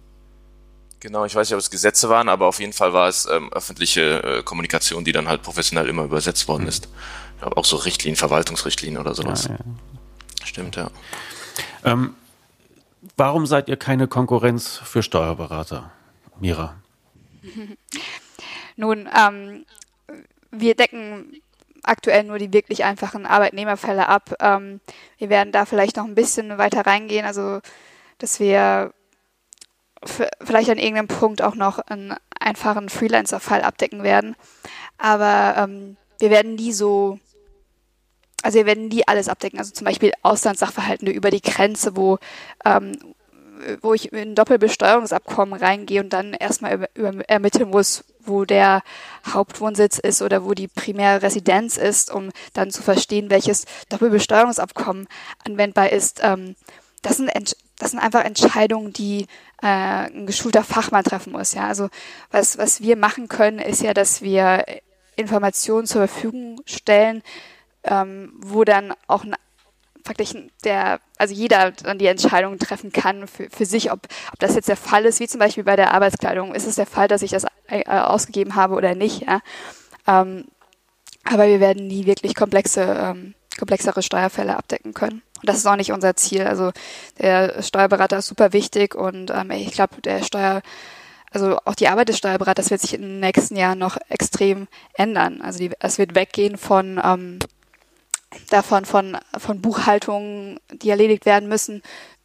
[0.99, 3.51] Genau, ich weiß nicht, ob es Gesetze waren, aber auf jeden Fall war es ähm,
[3.51, 6.69] öffentliche äh, Kommunikation, die dann halt professionell immer übersetzt worden mhm.
[6.69, 6.89] ist.
[7.35, 9.45] Ich glaube auch so Richtlinien, Verwaltungsrichtlinien oder sowas.
[9.45, 9.57] Ja, ja.
[10.43, 10.91] Stimmt, ja.
[11.83, 12.15] Ähm,
[13.17, 15.91] warum seid ihr keine Konkurrenz für Steuerberater,
[16.39, 16.75] Mira?
[18.75, 19.65] Nun, ähm,
[20.51, 21.41] wir decken
[21.83, 24.35] aktuell nur die wirklich einfachen Arbeitnehmerfälle ab.
[24.39, 24.81] Ähm,
[25.17, 27.61] wir werden da vielleicht noch ein bisschen weiter reingehen, also
[28.17, 28.93] dass wir
[30.41, 34.35] vielleicht an irgendeinem Punkt auch noch einen einfachen Freelancer-Fall abdecken werden.
[34.97, 37.19] Aber ähm, wir werden nie so,
[38.41, 39.59] also wir werden nie alles abdecken.
[39.59, 42.17] Also zum Beispiel Auslandssachverhaltende über die Grenze, wo,
[42.65, 42.97] ähm,
[43.81, 48.81] wo ich in ein Doppelbesteuerungsabkommen reingehe und dann erstmal über, über, ermitteln muss, wo der
[49.27, 55.07] Hauptwohnsitz ist oder wo die primäre Residenz ist, um dann zu verstehen, welches Doppelbesteuerungsabkommen
[55.45, 56.21] anwendbar ist.
[56.23, 56.55] Ähm,
[57.01, 57.31] das sind
[57.79, 59.25] das sind einfach Entscheidungen, die
[59.63, 61.53] äh, ein geschulter Fachmann treffen muss.
[61.53, 61.89] Ja, also
[62.29, 64.65] was was wir machen können, ist ja, dass wir
[65.15, 67.23] Informationen zur Verfügung stellen,
[67.83, 69.35] ähm, wo dann auch ein
[70.03, 70.33] praktisch
[70.63, 74.69] der, also jeder dann die Entscheidung treffen kann für, für sich, ob, ob das jetzt
[74.69, 76.53] der Fall ist, wie zum Beispiel bei der Arbeitskleidung.
[76.53, 79.21] Ist es der Fall, dass ich das äh, ausgegeben habe oder nicht?
[79.27, 79.41] Ja?
[80.07, 80.45] Ähm,
[81.23, 85.21] aber wir werden nie wirklich komplexe, ähm, komplexere Steuerfälle abdecken können.
[85.41, 86.43] Und das ist auch nicht unser Ziel.
[86.43, 86.71] Also
[87.19, 90.61] der Steuerberater ist super wichtig und ähm, ich glaube, der Steuer,
[91.31, 95.41] also auch die Arbeit des Steuerberaters wird sich in den nächsten Jahren noch extrem ändern.
[95.41, 97.39] Also die, es wird weggehen von ähm,
[98.49, 101.81] davon von, von Buchhaltungen, die erledigt werden müssen,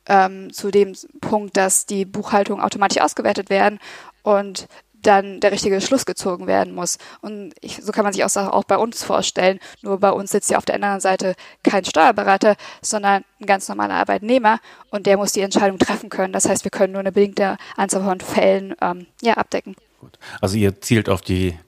[0.06, 3.78] ähm, zu dem Punkt, dass die Buchhaltungen automatisch ausgewertet werden
[4.22, 4.68] und
[5.02, 6.98] dann der richtige Schluss gezogen werden muss.
[7.20, 9.60] Und ich, so kann man sich auch, auch bei uns vorstellen.
[9.82, 13.94] Nur bei uns sitzt ja auf der anderen Seite kein Steuerberater, sondern ein ganz normaler
[13.94, 14.58] Arbeitnehmer
[14.90, 16.32] und der muss die Entscheidung treffen können.
[16.32, 19.76] Das heißt, wir können nur eine bedingte Anzahl von Fällen ähm, ja, abdecken.
[20.00, 20.18] Gut.
[20.40, 21.58] Also ihr zielt auf die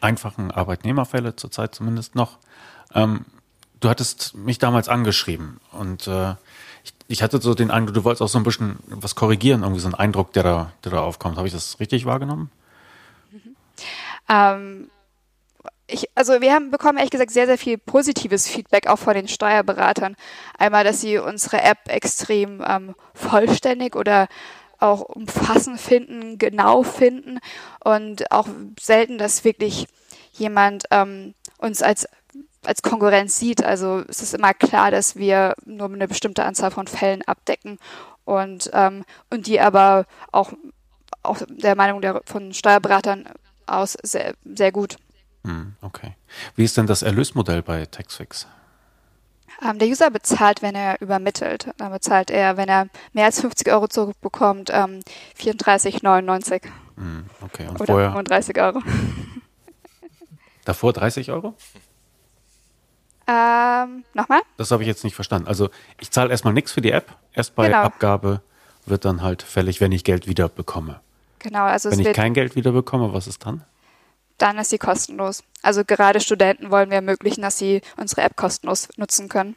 [0.00, 2.38] einfachen Arbeitnehmerfälle zurzeit zumindest noch.
[2.94, 3.24] Ähm,
[3.82, 6.34] du hattest mich damals angeschrieben und äh,
[6.84, 9.80] ich, ich, hatte so den Eindruck, du wolltest auch so ein bisschen was korrigieren, irgendwie
[9.80, 11.36] so einen Eindruck, der da, der da aufkommt.
[11.36, 12.50] Habe ich das richtig wahrgenommen?
[14.28, 14.90] Ähm,
[15.86, 19.28] ich, also wir haben bekommen ehrlich gesagt sehr, sehr viel positives Feedback auch von den
[19.28, 20.16] Steuerberatern.
[20.58, 24.28] Einmal, dass sie unsere App extrem ähm, vollständig oder
[24.78, 27.38] auch umfassend finden, genau finden
[27.84, 28.48] und auch
[28.80, 29.86] selten, dass wirklich
[30.32, 32.08] jemand ähm, uns als
[32.64, 33.64] als Konkurrenz sieht.
[33.64, 37.78] Also es ist immer klar, dass wir nur eine bestimmte Anzahl von Fällen abdecken
[38.24, 40.52] und, ähm, und die aber auch,
[41.22, 43.28] auch der Meinung der, von Steuerberatern
[43.66, 44.96] aus sehr, sehr gut.
[45.44, 46.14] Hm, okay.
[46.54, 48.46] Wie ist denn das Erlösmodell bei Taxfix?
[49.60, 51.68] Ähm, der User bezahlt, wenn er übermittelt.
[51.76, 55.00] Dann bezahlt er, wenn er mehr als 50 Euro zurückbekommt, ähm,
[55.38, 56.62] 34,99.
[56.96, 57.68] Hm, okay.
[57.68, 58.08] Und Oder vorher?
[58.10, 58.82] 35 Euro.
[60.64, 61.54] Davor 30 Euro?
[63.26, 64.40] Ähm, nochmal?
[64.56, 65.48] Das habe ich jetzt nicht verstanden.
[65.48, 67.16] Also ich zahle erstmal nichts für die App.
[67.32, 67.82] Erst bei genau.
[67.82, 68.42] Abgabe
[68.86, 71.00] wird dann halt fällig, wenn ich Geld wieder bekomme.
[71.38, 73.64] Genau, also Wenn ich kein Geld wieder bekomme, was ist dann?
[74.38, 75.42] Dann ist sie kostenlos.
[75.60, 79.56] Also gerade Studenten wollen wir ermöglichen, dass sie unsere App kostenlos nutzen können.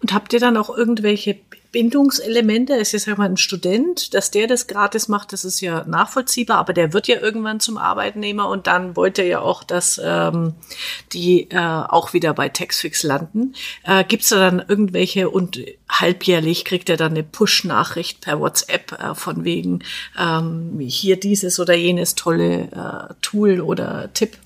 [0.00, 1.34] Und habt ihr dann auch irgendwelche
[1.70, 2.74] Bindungselemente.
[2.74, 6.58] Es ist ja mal ein Student, dass der das gratis macht, das ist ja nachvollziehbar,
[6.58, 10.54] aber der wird ja irgendwann zum Arbeitnehmer und dann wollte er ja auch, dass ähm,
[11.12, 13.54] die äh, auch wieder bei Taxfix landen.
[13.84, 19.14] Äh, Gibt da dann irgendwelche und halbjährlich kriegt er dann eine Push-Nachricht per WhatsApp äh,
[19.14, 19.80] von wegen
[20.18, 22.68] ähm, hier dieses oder jenes tolle
[23.10, 24.38] äh, Tool oder Tipp?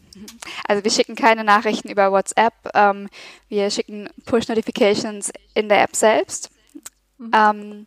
[0.67, 2.55] Also wir schicken keine Nachrichten über WhatsApp.
[2.75, 3.09] Ähm,
[3.49, 6.51] wir schicken Push-Notifications in der App selbst.
[7.23, 7.31] Mhm.
[7.35, 7.87] Ähm,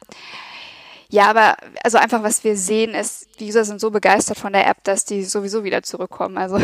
[1.10, 4.68] ja, aber also einfach, was wir sehen, ist, die User sind so begeistert von der
[4.68, 6.38] App, dass die sowieso wieder zurückkommen.
[6.38, 6.60] Also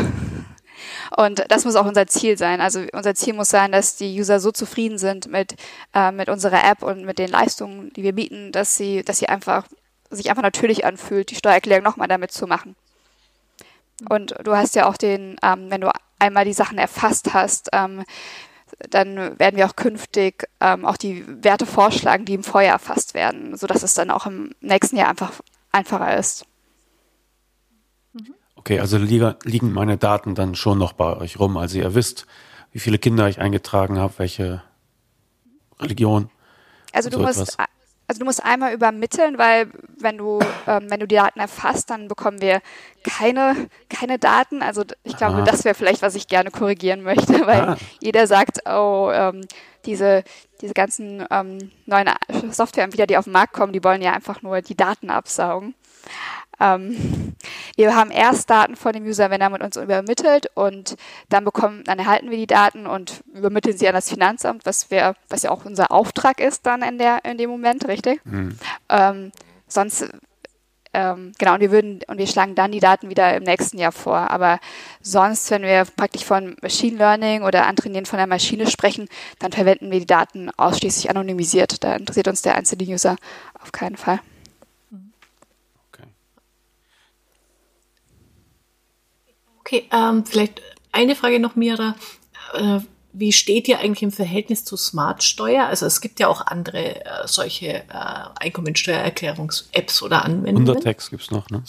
[1.18, 2.60] und das muss auch unser Ziel sein.
[2.62, 5.56] Also unser Ziel muss sein, dass die User so zufrieden sind mit,
[5.94, 9.30] äh, mit unserer App und mit den Leistungen, die wir bieten, dass sie, dass sie
[9.30, 9.66] einfach
[10.10, 12.76] sich einfach natürlich anfühlt, die Steuererklärung nochmal damit zu machen.
[14.10, 18.04] Und du hast ja auch den, ähm, wenn du einmal die Sachen erfasst hast, ähm,
[18.90, 23.56] dann werden wir auch künftig ähm, auch die Werte vorschlagen, die im Vorjahr erfasst werden,
[23.58, 25.32] sodass es dann auch im nächsten Jahr einfach
[25.72, 26.46] einfacher ist.
[28.56, 31.58] Okay, also liegen meine Daten dann schon noch bei euch rum.
[31.58, 32.28] Also ihr wisst,
[32.72, 34.62] wie viele Kinder ich eingetragen habe, welche
[35.80, 36.30] Religion.
[36.94, 37.58] Also du so musst etwas.
[38.12, 42.10] Also du musst einmal übermitteln, weil wenn du, ähm, wenn du die Daten erfasst, dann
[42.10, 42.60] bekommen wir
[43.06, 44.62] keine, keine Daten.
[44.62, 45.42] Also ich glaube, ah.
[45.44, 47.78] das wäre vielleicht, was ich gerne korrigieren möchte, weil ah.
[48.02, 49.46] jeder sagt, oh, ähm,
[49.86, 50.26] diese,
[50.60, 52.10] diese ganzen ähm, neuen
[52.52, 55.74] Softwareanbieter, die auf den Markt kommen, die wollen ja einfach nur die Daten absaugen.
[56.62, 57.36] Ähm,
[57.76, 60.96] wir haben erst Daten von dem User, wenn er mit uns übermittelt und
[61.30, 65.16] dann bekommen, dann erhalten wir die Daten und übermitteln sie an das Finanzamt, was wir,
[65.30, 68.22] was ja auch unser Auftrag ist dann in der, in dem Moment, richtig?
[68.26, 68.58] Mhm.
[68.90, 69.32] Ähm,
[69.68, 70.08] sonst
[70.94, 73.94] ähm, genau, und wir würden, und wir schlagen dann die Daten wieder im nächsten Jahr
[73.94, 74.30] vor.
[74.30, 74.60] Aber
[75.02, 79.08] sonst, wenn wir praktisch von Machine Learning oder Antrainieren von der Maschine sprechen,
[79.40, 81.84] dann verwenden wir die Daten ausschließlich anonymisiert.
[81.84, 83.16] Da interessiert uns der einzelne User
[83.62, 84.20] auf keinen Fall.
[89.72, 91.96] Okay, ähm, vielleicht eine Frage noch, Mira.
[92.54, 92.80] Äh,
[93.14, 95.66] wie steht ihr eigentlich im Verhältnis zu Smartsteuer?
[95.66, 97.84] Also es gibt ja auch andere äh, solche äh,
[98.36, 100.68] Einkommensteuererklärungs-Apps oder Anwendungen.
[100.68, 101.64] Untertext gibt es noch, ne?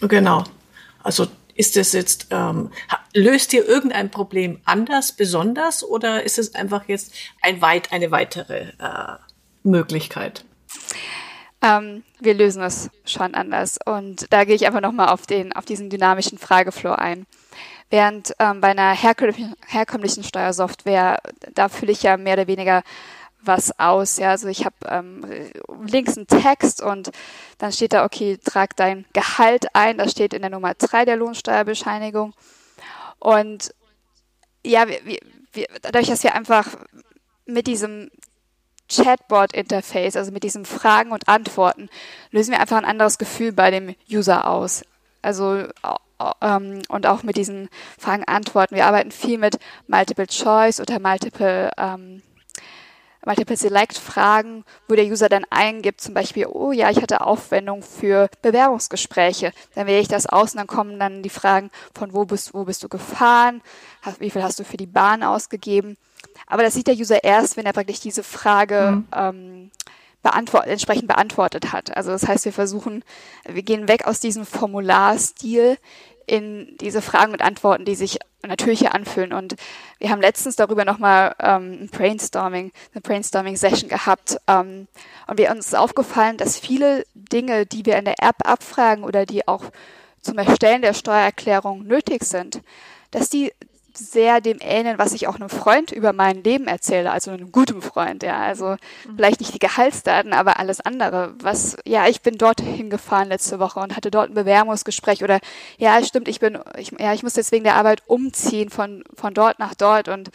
[0.00, 0.44] Genau.
[1.02, 2.70] Also ist es jetzt, ähm,
[3.12, 8.68] löst ihr irgendein Problem anders, besonders, oder ist es einfach jetzt ein weit, eine weitere
[8.78, 9.16] äh,
[9.64, 10.46] Möglichkeit?
[11.62, 13.78] Ähm, wir lösen es schon anders.
[13.84, 15.22] Und da gehe ich einfach nochmal auf,
[15.54, 17.26] auf diesen dynamischen Frageflow ein.
[17.88, 21.18] Während ähm, bei einer herkömmlichen, herkömmlichen Steuersoftware,
[21.54, 22.82] da fülle ich ja mehr oder weniger
[23.42, 24.16] was aus.
[24.18, 25.24] Ja, also ich habe ähm,
[25.84, 27.10] links einen Text und
[27.58, 29.98] dann steht da, okay, trag dein Gehalt ein.
[29.98, 32.32] Das steht in der Nummer 3 der Lohnsteuerbescheinigung.
[33.18, 33.74] Und
[34.64, 35.04] ja, wir,
[35.52, 36.66] wir, dadurch, dass wir einfach
[37.44, 38.10] mit diesem
[38.88, 41.88] Chatbot-Interface, also mit diesen Fragen und Antworten,
[42.30, 44.84] lösen wir einfach ein anderes Gefühl bei dem User aus.
[45.22, 45.66] Also
[46.40, 47.68] ähm, und auch mit diesen
[47.98, 48.74] Fragen, Antworten.
[48.74, 52.22] Wir arbeiten viel mit Multiple Choice oder Multiple ähm,
[53.24, 57.82] Multiple Select Fragen, wo der User dann eingibt, zum Beispiel, oh ja, ich hatte Aufwendung
[57.82, 59.52] für Bewerbungsgespräche.
[59.76, 62.64] Dann wähle ich das aus und dann kommen dann die Fragen von wo bist, wo
[62.64, 63.62] bist du gefahren,
[64.18, 65.96] wie viel hast du für die Bahn ausgegeben.
[66.46, 69.06] Aber das sieht der User erst, wenn er praktisch diese Frage mhm.
[69.14, 69.70] ähm,
[70.22, 71.96] beantwort entsprechend beantwortet hat.
[71.96, 73.04] Also das heißt, wir versuchen,
[73.44, 75.78] wir gehen weg aus diesem Formularstil
[76.26, 79.32] in diese Fragen und Antworten, die sich natürlicher anfühlen.
[79.32, 79.56] Und
[79.98, 84.36] wir haben letztens darüber nochmal ähm, ein Brainstorming, eine Brainstorming-Session gehabt.
[84.46, 84.86] Ähm,
[85.26, 89.26] und wir uns ist aufgefallen, dass viele Dinge, die wir in der App abfragen oder
[89.26, 89.64] die auch
[90.20, 92.62] zum Erstellen der Steuererklärung nötig sind,
[93.10, 93.52] dass die
[93.96, 97.82] sehr dem ähneln, was ich auch einem Freund über mein Leben erzähle, also einem guten
[97.82, 98.40] Freund, ja.
[98.40, 98.76] Also
[99.06, 99.16] mhm.
[99.16, 101.34] vielleicht nicht die Gehaltsdaten, aber alles andere.
[101.40, 105.40] Was, ja, ich bin dort hingefahren letzte Woche und hatte dort ein Bewerbungsgespräch oder
[105.78, 109.34] ja, stimmt, ich bin, ich, ja, ich muss jetzt wegen der Arbeit umziehen von, von
[109.34, 110.30] dort nach dort und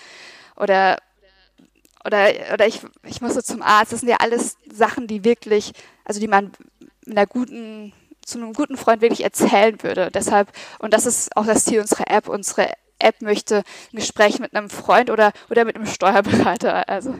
[0.56, 0.98] oder
[2.08, 3.91] oder, oder ich, ich musste zum Arzt.
[3.91, 5.74] Das sind ja alles Sachen, die wirklich,
[6.06, 6.54] also die man
[7.06, 7.93] mit einer guten,
[8.26, 10.10] zu einem guten Freund wirklich erzählen würde.
[10.13, 12.30] Deshalb, und das ist auch das Ziel unserer App.
[12.30, 16.88] Unsere App möchte ein Gespräch mit einem Freund oder, oder mit einem Steuerberater.
[16.90, 17.16] Also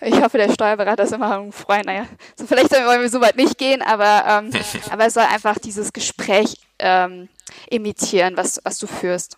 [0.00, 1.86] ich hoffe, der Steuerberater ist immer ein Freund.
[1.86, 4.50] Naja, so vielleicht wollen wir so weit nicht gehen, aber, ähm,
[4.90, 7.28] aber es soll einfach dieses Gespräch ähm,
[7.70, 9.36] imitieren, was, was du führst.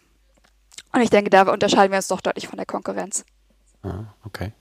[0.92, 3.24] Und ich denke, da unterscheiden wir uns doch deutlich von der Konkurrenz.
[3.82, 4.52] Ah, okay.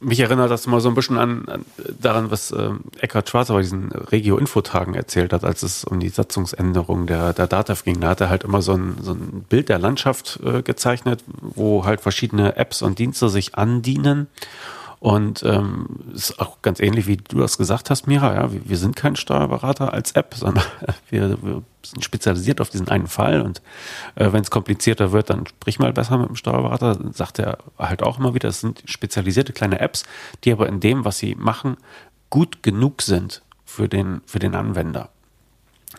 [0.00, 1.64] Mich erinnert das mal so ein bisschen an, an
[1.98, 7.06] daran, was äh, Eckhard Schwarzer bei diesen Regio-Info-Tagen erzählt hat, als es um die Satzungsänderung
[7.06, 8.00] der, der DATEV ging.
[8.00, 11.84] Da hat er halt immer so ein, so ein Bild der Landschaft äh, gezeichnet, wo
[11.84, 14.26] halt verschiedene Apps und Dienste sich andienen
[15.04, 18.34] Und ähm, ist auch ganz ähnlich, wie du das gesagt hast, Mira.
[18.36, 20.64] Ja, wir, wir sind kein Steuerberater als App, sondern
[21.10, 23.42] wir, wir sind spezialisiert auf diesen einen Fall.
[23.42, 23.60] Und
[24.14, 26.98] äh, wenn es komplizierter wird, dann sprich mal besser mit dem Steuerberater.
[27.12, 30.04] Sagt er halt auch immer wieder, das sind spezialisierte kleine Apps,
[30.42, 31.76] die aber in dem, was sie machen,
[32.30, 35.10] gut genug sind für den, für den Anwender.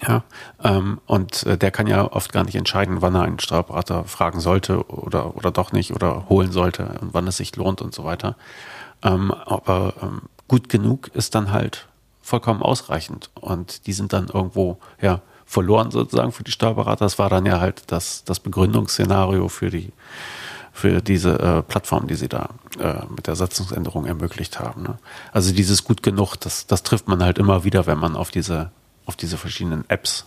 [0.01, 0.23] Ja,
[0.63, 4.39] ähm, und äh, der kann ja oft gar nicht entscheiden, wann er einen Steuerberater fragen
[4.39, 8.03] sollte oder, oder doch nicht oder holen sollte und wann es sich lohnt und so
[8.03, 8.35] weiter.
[9.03, 11.87] Ähm, aber ähm, gut genug ist dann halt
[12.21, 17.05] vollkommen ausreichend und die sind dann irgendwo ja verloren sozusagen für die Steuerberater.
[17.05, 19.91] Das war dann ja halt das, das Begründungsszenario für die
[20.73, 24.83] für diese äh, Plattform, die sie da äh, mit der Satzungsänderung ermöglicht haben.
[24.83, 24.97] Ne?
[25.31, 28.71] Also dieses gut genug, das, das trifft man halt immer wieder, wenn man auf diese
[29.05, 30.25] auf diese verschiedenen Apps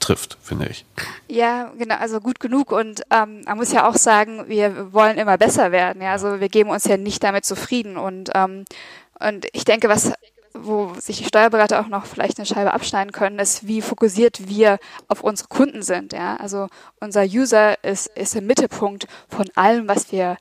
[0.00, 0.84] trifft, finde ich.
[1.28, 5.38] Ja, genau, also gut genug und ähm, man muss ja auch sagen, wir wollen immer
[5.38, 6.02] besser werden.
[6.02, 8.64] Ja, also wir geben uns ja nicht damit zufrieden und ähm,
[9.20, 10.12] und ich denke, was
[10.56, 14.78] wo sich die Steuerberater auch noch vielleicht eine Scheibe abschneiden können, ist, wie fokussiert wir
[15.08, 16.12] auf unsere Kunden sind.
[16.12, 16.36] Ja?
[16.36, 16.68] Also
[17.00, 20.36] unser User ist, ist im Mittelpunkt von allem, was wir,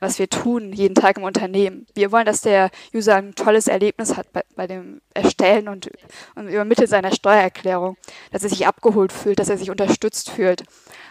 [0.00, 1.86] was wir tun, jeden Tag im Unternehmen.
[1.94, 5.90] Wir wollen, dass der User ein tolles Erlebnis hat bei, bei dem Erstellen und,
[6.34, 7.98] und übermittelt seiner Steuererklärung,
[8.32, 10.64] dass er sich abgeholt fühlt, dass er sich unterstützt fühlt.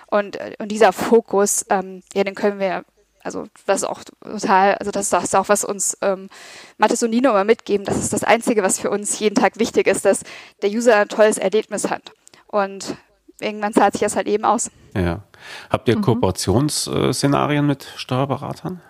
[0.07, 2.85] Und, und dieser Fokus, ähm, ja, den können wir
[3.27, 6.29] also das ist auch total, also das ist auch was uns ähm,
[6.77, 7.85] Mathis und Nino immer mitgeben.
[7.85, 10.23] Das ist das Einzige, was für uns jeden Tag wichtig ist, dass
[10.61, 12.13] der User ein tolles Erlebnis hat.
[12.47, 12.95] Und
[13.41, 14.71] irgendwann zahlt sich das halt eben aus.
[14.95, 15.23] Ja.
[15.69, 16.01] Habt ihr mhm.
[16.01, 18.81] Kooperationsszenarien mit Steuerberatern?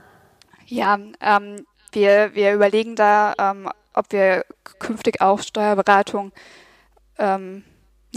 [0.68, 4.46] Ja, ähm, wir, wir überlegen da, ähm, ob wir
[4.78, 6.32] künftig auch Steuerberatung
[7.18, 7.64] ähm,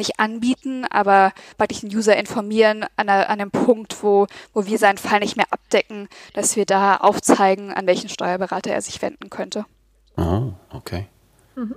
[0.01, 4.79] nicht anbieten, aber praktisch den User informieren an, einer, an einem Punkt, wo, wo wir
[4.79, 9.31] seinen Fall nicht mehr abdecken, dass wir da aufzeigen, an welchen Steuerberater er sich wenden
[9.31, 9.65] könnte.
[10.17, 11.07] Oh, okay.
[11.55, 11.77] Mhm.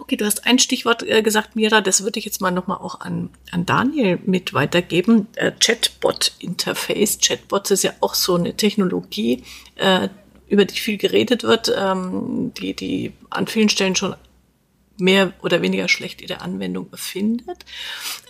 [0.00, 3.00] Okay, du hast ein Stichwort äh, gesagt, Mira, das würde ich jetzt mal nochmal auch
[3.00, 5.26] an, an Daniel mit weitergeben.
[5.34, 7.18] Äh, Chatbot-Interface.
[7.20, 9.42] Chatbots ist ja auch so eine Technologie,
[9.74, 10.08] äh,
[10.46, 14.14] über die viel geredet wird, ähm, die, die an vielen Stellen schon
[14.98, 17.64] mehr oder weniger schlecht ihre Anwendung befindet.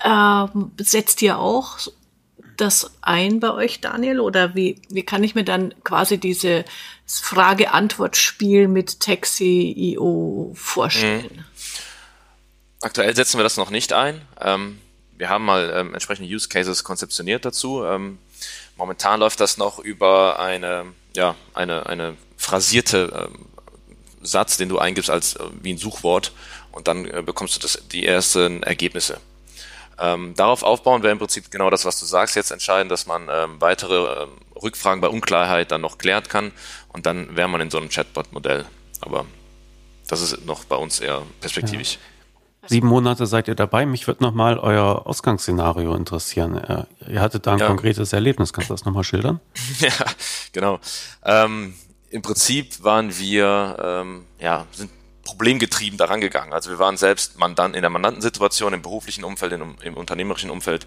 [0.04, 1.78] Ähm, setzt ihr auch
[2.56, 4.20] das ein bei euch, Daniel?
[4.20, 6.64] Oder wie, wie kann ich mir dann quasi diese
[7.06, 11.30] Frage-Antwort-Spiel mit Taxi.io vorstellen?
[11.36, 11.44] Mhm.
[12.80, 14.20] Aktuell setzen wir das noch nicht ein.
[14.40, 14.78] Ähm,
[15.16, 17.84] wir haben mal ähm, entsprechende Use Cases konzeptioniert dazu.
[17.84, 18.18] Ähm,
[18.76, 23.46] momentan läuft das noch über eine, ja, eine, eine phrasierte ähm,
[24.22, 26.32] Satz, den du eingibst als äh, wie ein Suchwort
[26.78, 29.18] und dann äh, bekommst du das, die ersten Ergebnisse.
[29.98, 33.28] Ähm, darauf aufbauen wäre im Prinzip genau das, was du sagst, jetzt entscheiden, dass man
[33.28, 34.28] ähm, weitere ähm,
[34.62, 36.52] Rückfragen bei Unklarheit dann noch klären kann
[36.92, 38.64] und dann wäre man in so einem Chatbot-Modell.
[39.00, 39.26] Aber
[40.06, 41.94] das ist noch bei uns eher perspektivisch.
[41.94, 42.68] Ja.
[42.68, 43.86] Sieben Monate seid ihr dabei.
[43.86, 46.56] Mich würde nochmal euer Ausgangsszenario interessieren.
[46.58, 47.66] Äh, ihr hattet da ein ja.
[47.66, 48.52] konkretes Erlebnis.
[48.52, 49.40] Kannst du das nochmal schildern?
[49.80, 49.90] ja,
[50.52, 50.78] genau.
[51.24, 51.74] Ähm,
[52.10, 54.90] Im Prinzip waren wir, ähm, ja, sind
[55.28, 56.54] problemgetrieben daran gegangen.
[56.54, 60.86] Also wir waren selbst Mandant in der Mandantensituation, im beruflichen Umfeld, im, im unternehmerischen Umfeld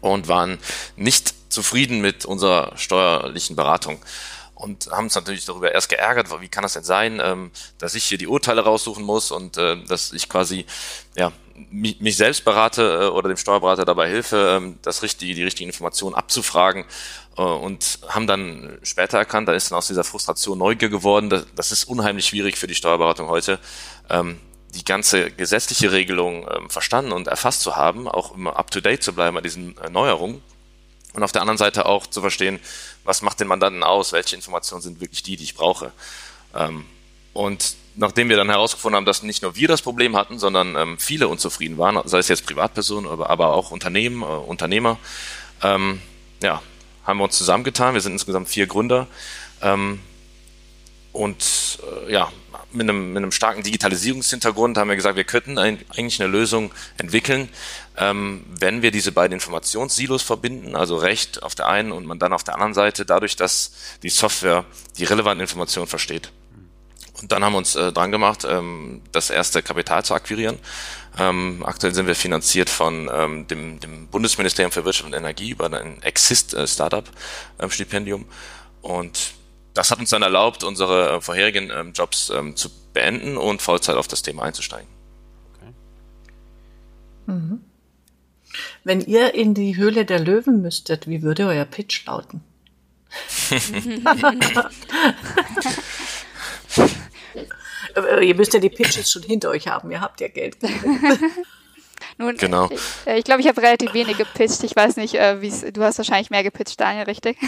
[0.00, 0.58] und waren
[0.96, 4.00] nicht zufrieden mit unserer steuerlichen Beratung
[4.54, 8.04] und haben uns natürlich darüber erst geärgert, wie kann das denn sein, ähm, dass ich
[8.04, 10.64] hier die Urteile raussuchen muss und äh, dass ich quasi
[11.16, 11.30] ja
[11.70, 16.14] mich, selbst berate äh, oder dem Steuerberater dabei helfe, ähm, das richtige, die richtigen Informationen
[16.14, 16.86] abzufragen
[17.44, 21.30] und haben dann später erkannt, da ist dann aus dieser Frustration Neugier geworden.
[21.30, 23.58] Das, das ist unheimlich schwierig für die Steuerberatung heute,
[24.08, 24.38] ähm,
[24.74, 29.02] die ganze gesetzliche Regelung ähm, verstanden und erfasst zu haben, auch immer up to date
[29.02, 30.42] zu bleiben bei diesen äh, Neuerungen.
[31.12, 32.60] Und auf der anderen Seite auch zu verstehen,
[33.04, 35.92] was macht den Mandanten aus, welche Informationen sind wirklich die, die ich brauche.
[36.54, 36.84] Ähm,
[37.32, 40.98] und nachdem wir dann herausgefunden haben, dass nicht nur wir das Problem hatten, sondern ähm,
[40.98, 44.98] viele unzufrieden waren, sei es jetzt Privatpersonen, aber, aber auch Unternehmen, äh, Unternehmer,
[45.62, 46.00] ähm,
[46.42, 46.62] ja,
[47.04, 47.94] haben wir uns zusammengetan.
[47.94, 49.06] Wir sind insgesamt vier Gründer.
[49.62, 50.00] Ähm,
[51.12, 52.30] und äh, ja,
[52.72, 56.70] mit einem, mit einem starken Digitalisierungshintergrund haben wir gesagt, wir könnten ein, eigentlich eine Lösung
[56.98, 57.48] entwickeln,
[57.96, 62.32] ähm, wenn wir diese beiden Informationssilos verbinden, also Recht auf der einen und man dann
[62.32, 63.72] auf der anderen Seite, dadurch, dass
[64.02, 64.64] die Software
[64.98, 66.30] die relevanten Informationen versteht.
[67.20, 70.58] Und dann haben wir uns äh, dran gemacht, ähm, das erste Kapital zu akquirieren.
[71.18, 75.72] Ähm, aktuell sind wir finanziert von ähm, dem, dem Bundesministerium für Wirtschaft und Energie über
[75.72, 77.08] ein Exist äh, Startup
[77.58, 78.26] ähm, Stipendium.
[78.80, 79.32] Und
[79.74, 83.96] das hat uns dann erlaubt, unsere äh, vorherigen ähm, Jobs ähm, zu beenden und Vollzeit
[83.96, 84.88] auf das Thema einzusteigen.
[85.56, 85.72] Okay.
[87.26, 87.60] Mhm.
[88.84, 92.42] Wenn ihr in die Höhle der Löwen müsstet, wie würde euer Pitch lauten?
[98.06, 99.90] Äh, ihr müsst ja die Pitches schon hinter euch haben.
[99.90, 100.56] Ihr habt ja Geld.
[102.18, 102.64] Nun, Genau.
[102.64, 104.62] Ich glaube, ich, glaub, ich habe relativ wenig gepitcht.
[104.62, 105.36] Ich weiß nicht, äh,
[105.72, 107.36] du hast wahrscheinlich mehr gepitcht, Daniel, richtig?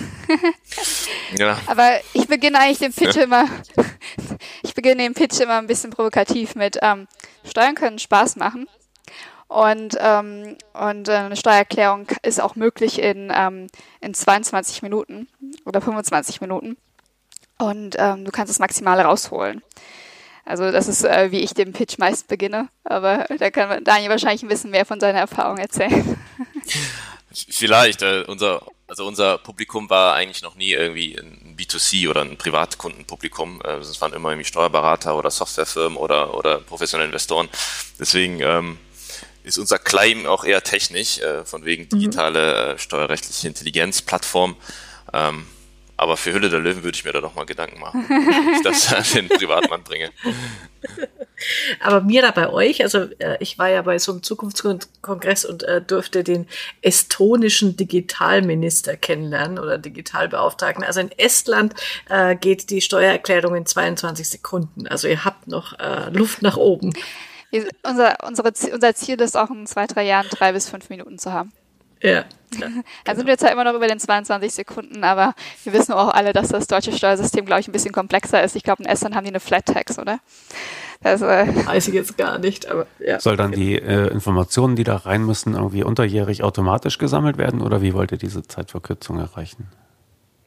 [1.36, 3.46] Ja, Aber ich beginne eigentlich den Pitch immer,
[4.62, 7.08] ich beginne den Pitch immer ein bisschen provokativ mit ähm,
[7.44, 8.68] Steuern können Spaß machen.
[9.48, 13.66] Und, ähm, und äh, eine Steuererklärung ist auch möglich in, ähm,
[14.00, 15.28] in 22 Minuten
[15.64, 16.76] oder 25 Minuten.
[17.58, 19.62] Und ähm, du kannst das Maximale rausholen.
[20.44, 22.68] Also das ist, äh, wie ich den Pitch meist beginne.
[22.84, 26.18] Aber da kann Daniel wahrscheinlich ein bisschen mehr von seiner Erfahrung erzählen.
[27.32, 28.02] vielleicht.
[28.02, 33.60] Äh, unser, also unser Publikum war eigentlich noch nie irgendwie ein B2C oder ein Privatkundenpublikum.
[33.62, 37.48] Äh, Es waren immer irgendwie Steuerberater oder Softwarefirmen oder, oder professionelle Investoren.
[37.98, 38.78] Deswegen ähm,
[39.44, 44.56] ist unser Claim auch eher technisch, äh, von wegen digitale äh, steuerrechtliche Intelligenzplattform.
[45.12, 45.46] Ähm,
[45.96, 48.62] aber für Hülle der Löwen würde ich mir da doch mal Gedanken machen, wie ich
[48.62, 50.10] das an den Privatmann bringe.
[51.80, 55.80] Aber Mira, bei euch, also äh, ich war ja bei so einem Zukunftskongress und äh,
[55.82, 56.46] durfte den
[56.82, 60.84] estonischen Digitalminister kennenlernen oder Digitalbeauftragten.
[60.84, 61.74] Also in Estland
[62.08, 64.86] äh, geht die Steuererklärung in 22 Sekunden.
[64.86, 66.92] Also ihr habt noch äh, Luft nach oben.
[67.50, 71.18] Wir, unser, unsere, unser Ziel ist auch in zwei, drei Jahren drei bis fünf Minuten
[71.18, 71.52] zu haben.
[72.02, 72.24] Ja.
[73.04, 75.34] Da sind wir zwar immer noch über den 22 Sekunden, aber
[75.64, 78.56] wir wissen auch alle, dass das deutsche Steuersystem, glaube ich, ein bisschen komplexer ist.
[78.56, 80.18] Ich glaube, in Estland haben die eine Flat Tax, oder?
[81.02, 83.18] Das, äh, Weiß ich jetzt gar nicht, aber ja.
[83.18, 87.80] Soll dann die äh, Informationen, die da rein müssen, irgendwie unterjährig automatisch gesammelt werden oder
[87.80, 89.68] wie wollt ihr diese Zeitverkürzung erreichen?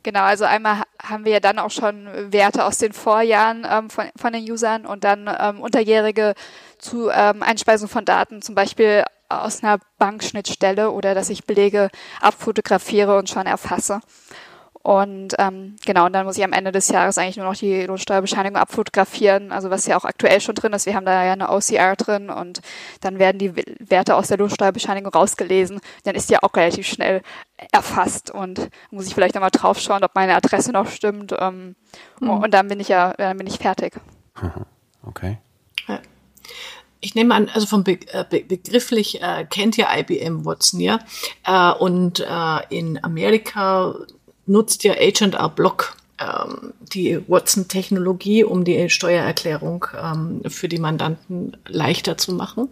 [0.03, 3.89] Genau, also einmal ha- haben wir ja dann auch schon Werte aus den Vorjahren ähm,
[3.89, 6.35] von, von den Usern und dann ähm, unterjährige
[6.77, 11.89] zu ähm, Einspeisung von Daten, zum Beispiel aus einer Bankschnittstelle oder dass ich Belege
[12.21, 14.01] abfotografiere und schon erfasse.
[14.85, 17.87] Und ähm, genau, und dann muss ich am Ende des Jahres eigentlich nur noch die
[17.87, 20.85] Lohnsteuerbescheinigung abfotografieren, also was ja auch aktuell schon drin ist.
[20.85, 22.61] Wir haben da ja eine OCR drin und
[23.01, 25.81] dann werden die Werte aus der Lohnsteuerbescheinigung rausgelesen.
[26.03, 27.23] Dann ist die auch relativ schnell
[27.71, 31.33] erfasst und muss ich vielleicht nochmal drauf schauen, ob meine Adresse noch stimmt.
[31.39, 31.75] Ähm,
[32.19, 33.95] Und dann bin ich ja, dann bin ich fertig.
[35.03, 35.39] Okay.
[35.87, 35.99] Ja.
[37.05, 40.99] Ich nehme an, also vom Be äh, Be begrifflich äh, kennt ja IBM Watson ja
[41.45, 43.93] äh, und äh, in Amerika
[44.47, 52.17] nutzt ja H&R Block ähm, die Watson-Technologie, um die Steuererklärung ähm, für die Mandanten leichter
[52.17, 52.69] zu machen.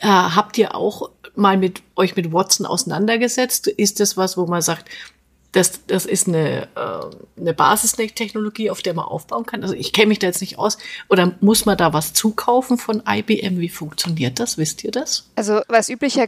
[0.00, 3.68] Äh, habt ihr auch mal mit euch mit Watson auseinandergesetzt?
[3.68, 4.88] Ist das was, wo man sagt,
[5.52, 9.62] das, das ist eine, äh, eine Basistechnologie, auf der man aufbauen kann.
[9.62, 10.78] Also ich kenne mich da jetzt nicht aus.
[11.08, 13.58] Oder muss man da was zukaufen von IBM?
[13.58, 14.58] Wie funktioniert das?
[14.58, 15.30] Wisst ihr das?
[15.34, 16.26] Also was üblicher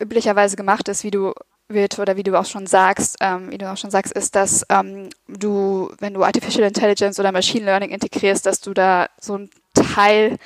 [0.00, 1.34] üblicherweise gemacht ist, wie du
[1.68, 4.66] wird oder wie du auch schon sagst, ähm, wie du auch schon sagst, ist, dass
[4.68, 9.50] ähm, du, wenn du Artificial Intelligence oder Machine Learning integrierst, dass du da so ein
[9.74, 10.36] Teil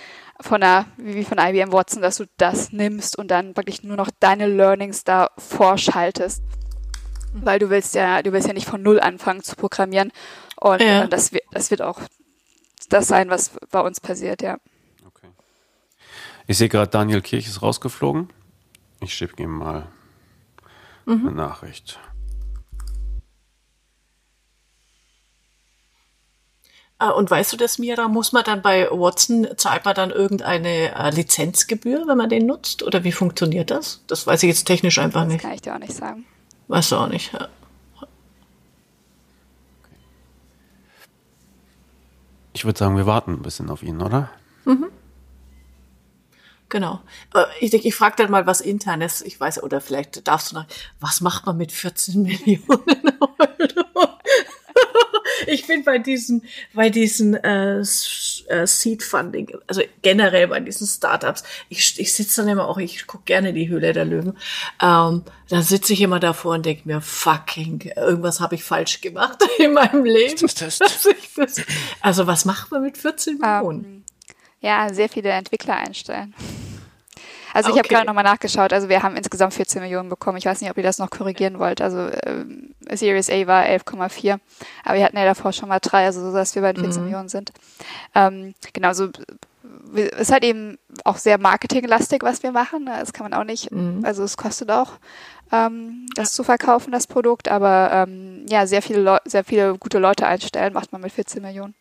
[0.41, 4.11] von einer, wie von IBM Watson, dass du das nimmst und dann wirklich nur noch
[4.21, 6.43] deine Learnings da vorschaltest.
[7.43, 10.13] Weil du willst ja, du willst ja nicht von null anfangen zu programmieren.
[10.61, 11.05] Und Ja.
[11.05, 12.01] äh, das, wird, das wird auch
[12.89, 14.59] das sein, was bei uns passiert, ja.
[15.07, 15.27] okay.
[16.47, 18.29] Ich sehe gerade, Daniel Kirch ist rausgeflogen.
[19.01, 19.87] Ich schicke ihm mal
[21.07, 21.99] eine Nachricht.
[27.01, 28.09] Äh, und weißt du das, Mira?
[28.09, 32.83] Muss man dann bei Watson, zahlt man dann irgendeine äh, Lizenzgebühr, wenn man den nutzt?
[32.83, 34.03] Oder wie funktioniert das?
[34.07, 35.43] Das weiß ich jetzt technisch einfach Das nicht.
[35.43, 36.25] kann ich dir auch nicht sagen.
[36.69, 37.33] Weißt du auch nicht.
[37.33, 37.49] Ja.
[42.53, 44.31] Ich würde sagen, wir warten ein bisschen auf ihn, oder?
[46.69, 47.01] Genau.
[47.35, 49.23] Äh, Ich, ich frage dann mal was Internes.
[49.23, 50.67] Ich weiß, oder vielleicht darfst du noch,
[51.01, 54.09] was macht man mit 14 Millionen Euro?
[55.47, 56.43] Ich bin bei diesen,
[56.73, 62.51] bei diesen äh, äh, Seed Funding, also generell bei diesen Startups, ich, ich sitze dann
[62.51, 64.37] immer auch, ich gucke gerne die Höhle der Löwen,
[64.83, 69.39] ähm, da sitze ich immer davor und denke mir, fucking, irgendwas habe ich falsch gemacht
[69.59, 70.37] in meinem Leben.
[70.41, 70.79] Das das.
[71.37, 71.63] das,
[72.01, 74.05] also was macht man mit 14 Ah, Millionen?
[74.61, 76.35] Ja, sehr viele Entwickler einstellen.
[77.55, 77.95] Also ich habe Okay.
[77.95, 80.37] gerade nochmal nachgeschaut, also wir haben insgesamt 14 Millionen bekommen.
[80.39, 81.81] Ich weiß nicht, ob ihr das noch korrigieren wollt.
[81.81, 84.39] Also ähm, Series A war 11,4,
[84.85, 87.29] aber wir hatten ja davor schon mal drei, also so, dass wir bei 14 Millionen
[87.29, 87.53] sind.
[88.15, 89.09] Ähm, genau, so
[89.95, 92.85] ist halt eben auch sehr marketinglastig, was wir machen.
[92.85, 92.97] ne?
[92.99, 93.71] Das kann man auch nicht,
[94.03, 94.93] also es kostet auch,
[95.53, 99.99] ähm, das zu verkaufen, das Produkt, aber ähm, ja, sehr viele, Leu sehr viele gute
[99.99, 101.75] Leute einstellen, macht man mit 14 Millionen.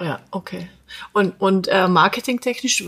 [0.00, 0.70] Ja, okay.
[1.12, 2.84] Und, und äh, marketingtechnisch,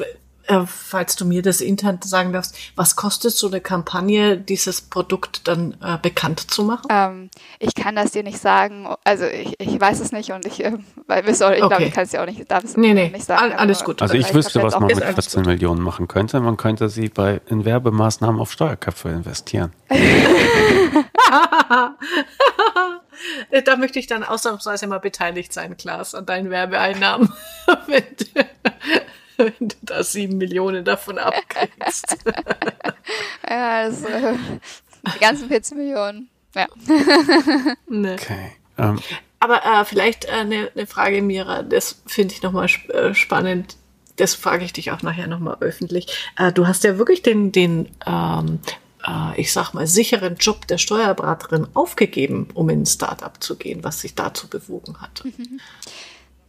[0.46, 5.46] äh, falls du mir das intern sagen darfst, was kostet so eine Kampagne, dieses Produkt
[5.48, 6.86] dann äh, bekannt zu machen?
[6.90, 8.88] Ähm, ich kann das dir nicht sagen.
[9.04, 10.72] Also ich, ich weiß es nicht und ich, äh,
[11.06, 11.58] weil ich okay.
[11.58, 13.08] glaube, ich kann es dir auch nicht, darf es nee, nee.
[13.08, 13.52] nicht sagen.
[13.52, 14.02] alles gut.
[14.02, 16.40] Also ich wüsste, was man mit 14 Millionen machen könnte.
[16.40, 19.72] Man könnte sie bei in Werbemaßnahmen auf Steuerköpfe investieren.
[23.64, 27.32] da möchte ich dann ausnahmsweise mal beteiligt sein, Klaas, an deinen Werbeeinnahmen.
[29.36, 32.18] wenn du da sieben Millionen davon abkriegst.
[33.48, 34.08] ja, also
[35.14, 36.28] die ganzen 14 Millionen.
[36.54, 36.66] Ja.
[37.88, 38.14] Ne.
[38.14, 38.52] Okay.
[38.76, 38.98] Um.
[39.40, 43.76] Aber äh, vielleicht eine äh, ne Frage, Mira, das finde ich nochmal sp äh, spannend.
[44.16, 46.06] Das frage ich dich auch nachher nochmal öffentlich.
[46.36, 48.60] Äh, du hast ja wirklich den, den ähm,
[49.06, 53.84] äh, ich sag mal, sicheren Job der Steuerberaterin aufgegeben, um in ein Startup zu gehen,
[53.84, 55.24] was sich dazu bewogen hat.
[55.24, 55.60] Mhm.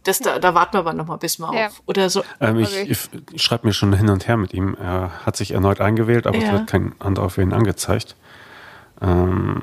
[0.04, 1.66] Das, da, da warten wir aber noch mal bis mal ja.
[1.66, 1.82] auf.
[1.86, 2.22] Oder so.
[2.40, 4.76] Ähm, ich, ich, ich schreibe mir schon hin und her mit ihm.
[4.80, 6.44] Er hat sich erneut eingewählt, aber ja.
[6.44, 8.14] es wird kein anderer für ihn angezeigt.
[9.00, 9.62] Ähm,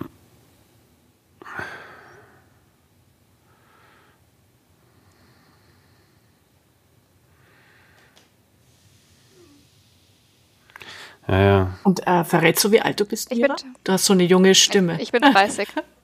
[11.28, 11.78] Ja, ja.
[11.84, 13.56] Und äh, verrätst du, wie alt du bist, Mira?
[13.86, 14.96] Du hast so eine junge Stimme.
[14.96, 15.70] Ich, ich bin 30.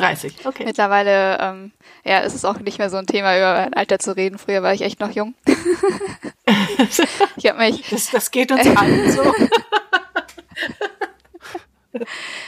[0.00, 0.64] 30, okay.
[0.64, 1.72] Mittlerweile ähm,
[2.04, 4.38] ja, ist es auch nicht mehr so ein Thema, über mein Alter zu reden.
[4.38, 5.34] Früher war ich echt noch jung.
[7.36, 7.88] ich habe mich.
[7.90, 9.22] Das, das geht uns allen so.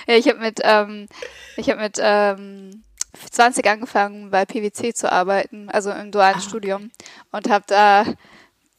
[0.07, 1.07] ja, ich habe mit, ähm,
[1.57, 2.82] ich habe mit ähm,
[3.30, 6.40] 20 angefangen bei PwC zu arbeiten, also im dualen ah.
[6.40, 6.90] Studium
[7.30, 8.05] und habe da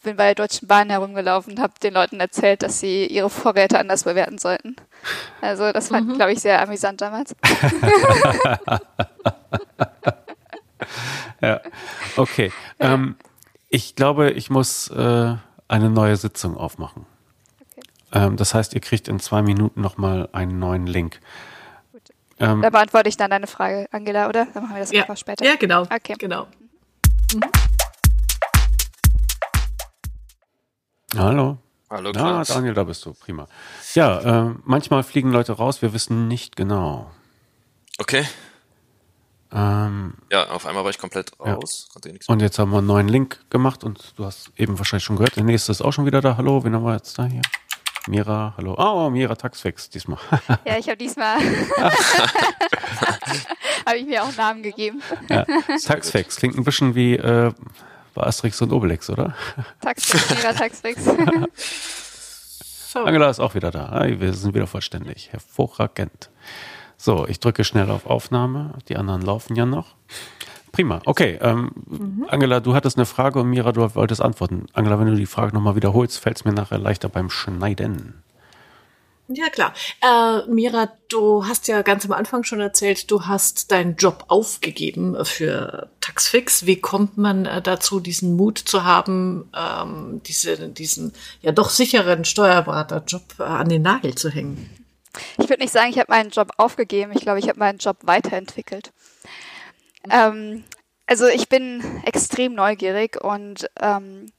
[0.04, 3.80] bin bei der Deutschen Bahn herumgelaufen und habe den Leuten erzählt, dass sie ihre Vorräte
[3.80, 4.76] anders bewerten sollten.
[5.41, 6.16] Also das fand, mhm.
[6.16, 7.36] glaube ich, sehr amüsant damals.
[11.41, 11.62] ja,
[12.18, 12.51] okay.
[12.80, 13.16] Ähm,
[13.70, 15.36] ich glaube, ich muss äh,
[15.68, 17.06] eine neue Sitzung aufmachen.
[17.72, 17.82] Okay.
[18.14, 21.20] Ähm, das heißt, ihr kriegt in zwei Minuten nochmal einen neuen Link.
[22.39, 24.47] Ähm, da beantworte ich dann deine Frage, Angela, oder?
[24.54, 25.01] Dann machen wir das ja.
[25.01, 25.45] einfach später.
[25.45, 25.84] Ja, genau.
[25.84, 26.16] Okay.
[26.18, 26.47] genau.
[27.34, 27.41] Mhm.
[31.18, 31.57] Hallo.
[31.89, 32.49] Hallo, Klaus.
[32.49, 33.14] Ja, Daniel, da bist du.
[33.14, 33.47] Prima.
[33.93, 37.11] Ja, äh, manchmal fliegen Leute raus, wir wissen nicht genau.
[37.99, 38.26] Okay.
[39.51, 41.89] Ähm, ja, auf einmal war ich komplett raus.
[42.03, 42.11] Ja.
[42.28, 45.36] Und jetzt haben wir einen neuen Link gemacht und du hast eben wahrscheinlich schon gehört,
[45.36, 46.38] der nächste ist auch schon wieder da.
[46.38, 47.43] Hallo, wen haben wir jetzt da hier?
[48.07, 48.74] Mira, hallo.
[48.78, 50.18] Oh, Mira Taxfix diesmal.
[50.66, 51.38] ja, ich habe diesmal
[53.86, 55.03] habe ich mir auch Namen gegeben.
[55.30, 55.45] ja,
[55.86, 57.53] Taxfix klingt ein bisschen wie äh,
[58.14, 59.36] bei Asterix und Obelix, oder?
[59.82, 61.03] Taxfix, Mira Taxfix.
[62.91, 63.03] so.
[63.03, 64.05] Angela ist auch wieder da.
[64.07, 65.32] Wir sind wieder vollständig.
[65.32, 66.30] Hervorragend.
[66.97, 68.76] So, ich drücke schnell auf Aufnahme.
[68.88, 69.95] Die anderen laufen ja noch.
[70.72, 71.01] Prima.
[71.05, 72.26] Okay, ähm, mhm.
[72.30, 74.66] Angela, du hattest eine Frage und Mira, du wolltest antworten.
[74.74, 78.24] Angela, wenn du die Frage nochmal wiederholst, fällt es mir nachher leichter beim Schneiden.
[79.28, 79.74] Ja, klar.
[80.01, 85.24] Äh, Mira, du hast ja ganz am Anfang schon erzählt, du hast deinen Job aufgegeben
[85.24, 86.65] für Taxfix.
[86.65, 92.26] Wie kommt man äh, dazu, diesen Mut zu haben, ähm, diese, diesen ja doch sicheren
[92.26, 94.69] Steuerberaterjob äh, an den Nagel zu hängen?
[95.38, 97.13] Ich würde nicht sagen, ich habe meinen Job aufgegeben.
[97.13, 98.91] Ich glaube, ich habe meinen Job weiterentwickelt.
[100.09, 100.65] Ähm,
[101.05, 104.32] also ich bin extrem neugierig und, ähm,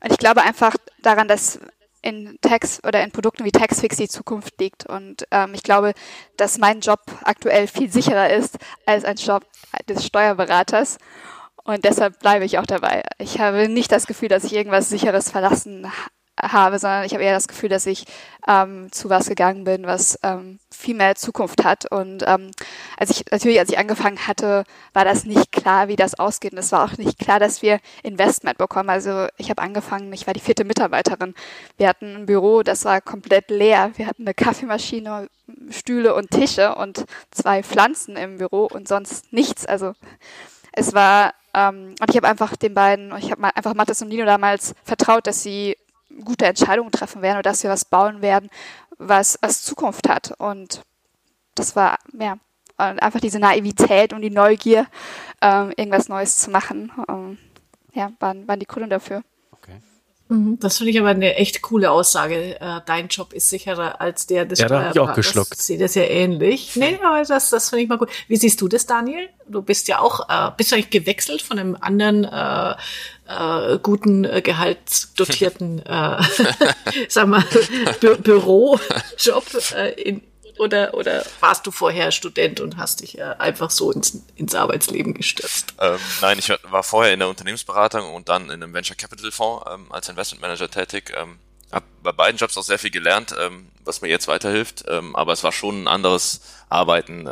[0.00, 1.60] und ich glaube einfach daran, dass
[2.02, 4.86] in Tax oder in Produkten wie Taxfix die Zukunft liegt.
[4.86, 5.92] Und ähm, ich glaube,
[6.36, 9.44] dass mein Job aktuell viel sicherer ist als ein Job
[9.88, 10.98] des Steuerberaters.
[11.64, 13.02] Und deshalb bleibe ich auch dabei.
[13.18, 15.90] Ich habe nicht das Gefühl, dass ich irgendwas Sicheres verlassen
[16.42, 18.04] habe, sondern ich habe eher das Gefühl, dass ich
[18.48, 21.90] ähm, zu was gegangen bin, was ähm, viel mehr Zukunft hat.
[21.90, 22.50] Und ähm,
[22.96, 26.52] als ich natürlich, als ich angefangen hatte, war das nicht klar, wie das ausgeht.
[26.52, 28.90] Und es war auch nicht klar, dass wir Investment bekommen.
[28.90, 31.34] Also ich habe angefangen, ich war die vierte Mitarbeiterin.
[31.76, 33.92] Wir hatten ein Büro, das war komplett leer.
[33.96, 35.28] Wir hatten eine Kaffeemaschine,
[35.70, 39.66] Stühle und Tische und zwei Pflanzen im Büro und sonst nichts.
[39.66, 39.92] Also
[40.72, 44.24] es war ähm, und ich habe einfach den beiden, ich habe einfach Mathis und Nino
[44.24, 45.76] damals vertraut, dass sie
[46.24, 48.50] gute Entscheidungen treffen werden und dass wir was bauen werden,
[48.98, 50.34] was, was Zukunft hat.
[50.38, 50.82] Und
[51.54, 52.36] das war, ja,
[52.76, 54.86] einfach diese Naivität und die Neugier,
[55.42, 57.38] ähm, irgendwas Neues zu machen, ähm,
[57.92, 59.22] ja, waren, waren die Gründe dafür.
[60.30, 60.58] Mhm.
[60.60, 62.60] Das finde ich aber eine echt coole Aussage.
[62.60, 65.54] Äh, dein Job ist sicherer als der des Ja, da habe ich auch geschluckt.
[65.54, 66.76] Ich sehe das ja ähnlich.
[66.76, 68.10] Nee, aber das, das finde ich mal gut.
[68.28, 69.28] Wie siehst du das, Daniel?
[69.48, 72.76] Du bist ja auch, äh, bist du eigentlich gewechselt von einem anderen äh,
[73.30, 76.22] äh, guten, äh, gehaltsdotierten, äh,
[77.08, 77.44] sag mal,
[78.00, 80.22] Bü Bürojob äh, in
[80.58, 85.14] Oder, oder warst du vorher Student und hast dich äh, einfach so ins, ins Arbeitsleben
[85.14, 85.74] gestürzt?
[85.80, 89.64] Ähm, nein, ich war vorher in der Unternehmensberatung und dann in einem Venture Capital Fonds
[89.72, 91.14] ähm, als Investment Manager tätig.
[91.16, 91.38] Ähm,
[91.72, 94.84] habe bei beiden Jobs auch sehr viel gelernt, ähm, was mir jetzt weiterhilft.
[94.88, 97.26] Ähm, aber es war schon ein anderes Arbeiten.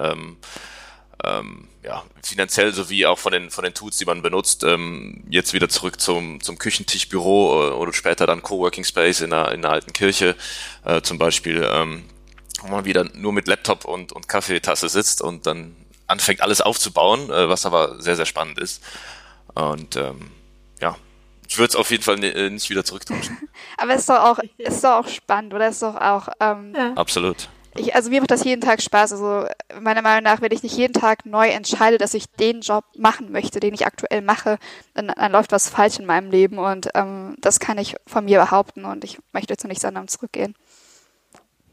[1.25, 5.53] Ähm, ja, finanziell sowie auch von den von den Tools, die man benutzt, ähm, jetzt
[5.53, 9.73] wieder zurück zum zum Küchentischbüro äh, oder später dann Coworking Space in einer, in einer
[9.73, 10.37] alten Kirche
[10.85, 12.05] äh, zum Beispiel, ähm,
[12.61, 15.75] wo man wieder nur mit Laptop und und Kaffeetasse sitzt und dann
[16.07, 18.83] anfängt alles aufzubauen, äh, was aber sehr sehr spannend ist
[19.55, 20.31] und ähm,
[20.81, 20.97] ja,
[21.49, 23.39] ich würde es auf jeden Fall äh, nicht wieder zurücktauschen.
[23.77, 26.93] aber es ist doch auch ist doch auch spannend oder ist doch auch ähm, ja.
[26.95, 27.49] absolut
[27.79, 29.13] ich, also mir macht das jeden Tag Spaß.
[29.13, 29.47] Also
[29.81, 33.33] meiner Meinung nach, wenn ich nicht jeden Tag neu entscheide, dass ich den Job machen
[33.33, 34.59] möchte, den ich aktuell mache,
[34.95, 38.41] dann, dann läuft was falsch in meinem Leben und ähm, das kann ich von mir
[38.41, 40.55] behaupten und ich möchte zu nichts anderem zurückgehen.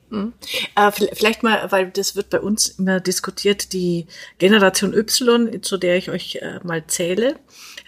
[0.09, 0.33] Mhm.
[0.75, 5.97] Äh, vielleicht mal, weil das wird bei uns immer diskutiert, die Generation Y, zu der
[5.97, 7.35] ich euch äh, mal zähle,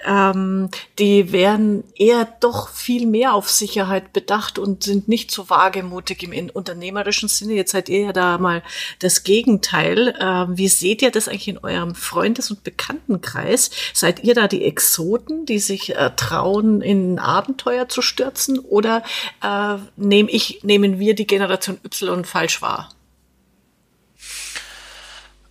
[0.06, 6.24] ähm, die werden eher doch viel mehr auf Sicherheit bedacht und sind nicht so wagemutig
[6.24, 7.54] im unternehmerischen Sinne.
[7.54, 8.64] Jetzt seid ihr ja da mal
[9.00, 10.16] das Gegenteil.
[10.20, 13.72] Ähm, wie seht ihr das eigentlich in eurem Freundes- und Bekanntenkreis?
[13.94, 18.60] Seid ihr da die Exoten, die sich äh, trauen, in Abenteuer zu stürzen?
[18.60, 19.04] Oder
[19.44, 22.90] äh, nehm ich, nehmen wir die Generation Y falsch wahr?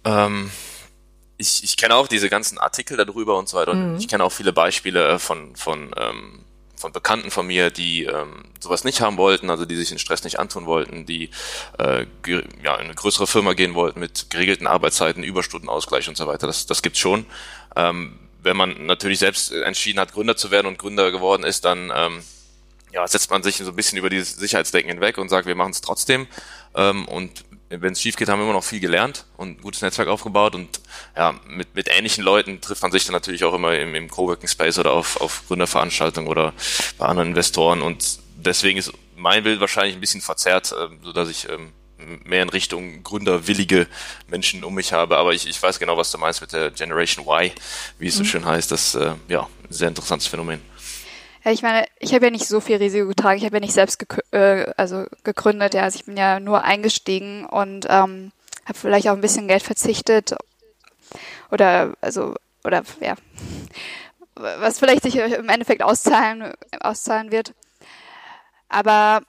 [0.05, 0.51] Ähm
[1.39, 3.73] ich, ich kenne auch diese ganzen Artikel darüber und so weiter.
[3.73, 3.99] Und mhm.
[3.99, 6.45] ich kenne auch viele Beispiele von, von, ähm,
[6.77, 10.25] von Bekannten von mir, die ähm, sowas nicht haben wollten, also die sich den Stress
[10.25, 11.31] nicht antun wollten, die
[11.79, 16.47] äh, ja, in eine größere Firma gehen wollten mit geregelten Arbeitszeiten, Überstundenausgleich und so weiter.
[16.47, 17.27] Das, das gibt's schon.
[17.75, 21.93] Ähm, wenn man natürlich selbst entschieden hat, Gründer zu werden und Gründer geworden ist, dann
[21.95, 22.23] ähm,
[22.97, 25.73] ja, setzt man sich so ein bisschen über dieses Sicherheitsdenken hinweg und sagt, wir machen
[25.73, 26.27] es trotzdem.
[26.75, 29.83] Ähm, und wenn es schief geht, haben wir immer noch viel gelernt und ein gutes
[29.83, 30.81] Netzwerk aufgebaut und
[31.15, 34.49] ja, mit, mit ähnlichen Leuten trifft man sich dann natürlich auch immer im, im Coworking
[34.49, 36.55] Space oder auf, auf Gründerveranstaltungen oder
[36.97, 41.29] bei anderen Investoren und deswegen ist mein Bild wahrscheinlich ein bisschen verzerrt, äh, so dass
[41.29, 41.73] ich ähm,
[42.25, 43.89] mehr in Richtung gründerwillige
[44.29, 47.27] Menschen um mich habe, aber ich, ich weiß genau, was du meinst mit der Generation
[47.27, 47.51] Y,
[47.99, 48.27] wie es so mhm.
[48.27, 50.63] schön heißt, das äh, ja, ein sehr interessantes Phänomen.
[51.49, 53.39] Ich meine, ich habe ja nicht so viel Risiko getragen.
[53.39, 55.75] Ich habe ja nicht selbst äh, also gegründet.
[55.75, 58.33] Ja, also ich bin ja nur eingestiegen und ähm,
[58.65, 60.35] habe vielleicht auch ein bisschen Geld verzichtet
[61.53, 62.35] oder also
[62.65, 63.15] oder ja,
[64.35, 67.55] was vielleicht sich im Endeffekt auszahlen auszahlen wird.
[68.69, 69.21] Aber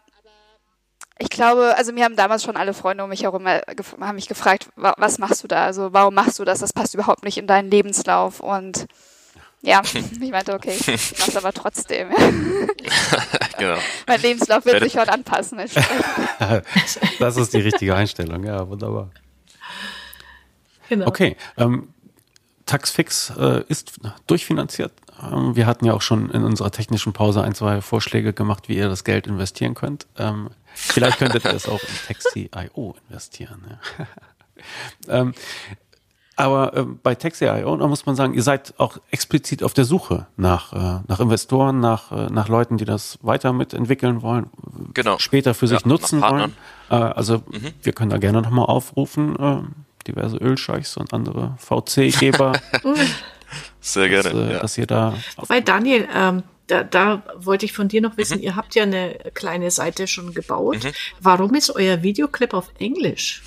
[1.20, 3.62] ich glaube, also mir haben damals schon alle Freunde um mich herum äh,
[4.02, 5.66] haben mich gefragt, was machst du da?
[5.66, 6.62] Also warum machst du das?
[6.62, 8.88] Das passt überhaupt nicht in deinen Lebenslauf und
[9.68, 9.82] ja,
[10.22, 10.88] ich meinte, okay, ich
[11.20, 12.10] mach's aber trotzdem.
[13.60, 13.78] genau.
[14.08, 15.60] Mein Lebenslauf wird sich heute anpassen.
[17.20, 19.12] das ist die richtige Einstellung, ja, wunderbar.
[20.88, 21.08] Genau.
[21.08, 21.90] Okay, ähm,
[22.66, 24.94] Taxfix äh, ist durchfinanziert.
[25.22, 28.78] Ähm, wir hatten ja auch schon in unserer technischen Pause ein, zwei Vorschläge gemacht, wie
[28.78, 30.08] ihr das Geld investieren könnt.
[30.18, 33.66] Ähm, vielleicht könntet ihr es auch in Taxi.io investieren.
[34.00, 34.08] Ja.
[35.10, 35.34] ähm,
[36.38, 40.28] aber äh, bei Taxi.io, da muss man sagen, ihr seid auch explizit auf der Suche
[40.38, 44.46] nach, äh, nach Investoren, nach, äh, nach Leuten, die das weiter mitentwickeln wollen,
[44.94, 45.18] genau.
[45.18, 46.54] später für sich ja, nutzen wollen.
[46.92, 47.74] Äh, also mhm.
[47.82, 52.54] wir können da gerne nochmal aufrufen, äh, diverse Ölscheichs und andere VC-Geber.
[53.82, 54.30] Sehr gerne.
[54.30, 54.60] Dass, äh, ja.
[54.60, 55.16] dass ihr da.
[55.38, 58.44] Weil Daniel, ähm, da, da wollte ich von dir noch wissen, mhm.
[58.44, 60.84] ihr habt ja eine kleine Seite schon gebaut.
[60.84, 60.92] Mhm.
[61.20, 63.42] Warum ist euer Videoclip auf Englisch?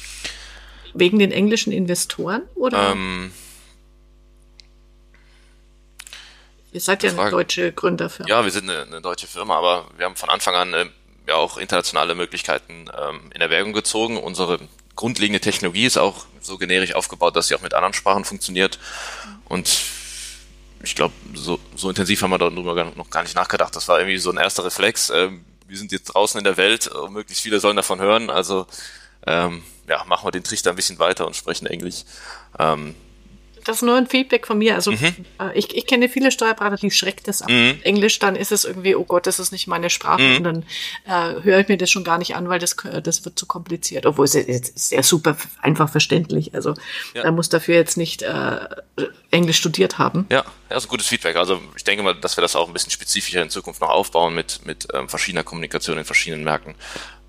[0.95, 2.93] Wegen den englischen Investoren oder?
[2.93, 3.33] Ähm,
[6.73, 8.29] Ihr seid ja eine deutsche Gründerfirma.
[8.29, 10.87] Ja, wir sind eine, eine, deutsche Firma, aber wir haben von Anfang an äh,
[11.27, 14.17] ja auch internationale Möglichkeiten ähm, in Erwägung gezogen.
[14.17, 14.61] Unsere
[14.95, 18.79] grundlegende Technologie ist auch so generisch aufgebaut, dass sie auch mit anderen Sprachen funktioniert.
[19.47, 19.81] Und
[20.83, 23.75] ich glaube, so, so intensiv haben wir darüber noch gar nicht nachgedacht.
[23.75, 25.11] Das war irgendwie so ein erster Reflex.
[25.11, 28.31] Ähm, wir sind jetzt draußen in der Welt und möglichst viele sollen davon hören.
[28.31, 28.67] Also
[29.27, 32.05] ähm, ja, machen wir den Trichter ein bisschen weiter und sprechen Englisch.
[32.59, 32.95] Ähm,
[33.65, 34.75] das ist nur ein Feedback von mir.
[34.75, 35.27] Also mhm.
[35.39, 37.51] äh, ich, ich kenne viele Steuerberater, die schreckt das ab.
[37.51, 37.81] Mhm.
[37.83, 40.23] Englisch, dann ist es irgendwie, oh Gott, das ist nicht meine Sprache.
[40.23, 40.37] Mhm.
[40.37, 40.65] Und dann
[41.07, 44.07] äh, höre ich mir das schon gar nicht an, weil das, das wird zu kompliziert.
[44.07, 46.55] Obwohl es jetzt ist ja super einfach verständlich.
[46.55, 46.75] Also
[47.15, 47.25] ja.
[47.25, 48.61] man muss dafür jetzt nicht äh,
[49.31, 50.27] Englisch studiert haben.
[50.31, 51.37] Ja, also gutes Feedback.
[51.37, 54.35] Also ich denke mal, dass wir das auch ein bisschen spezifischer in Zukunft noch aufbauen
[54.35, 56.77] mit, mit ähm, verschiedener Kommunikation in verschiedenen Märkten.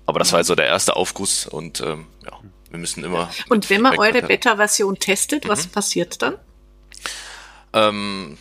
[0.06, 2.32] Aber das war also der erste Aufguss und ähm, ja,
[2.72, 3.30] wir müssen immer.
[3.48, 5.48] Und wenn man eure Beta-Version testet, mhm.
[5.48, 6.34] was passiert dann?
[7.72, 8.38] Ähm,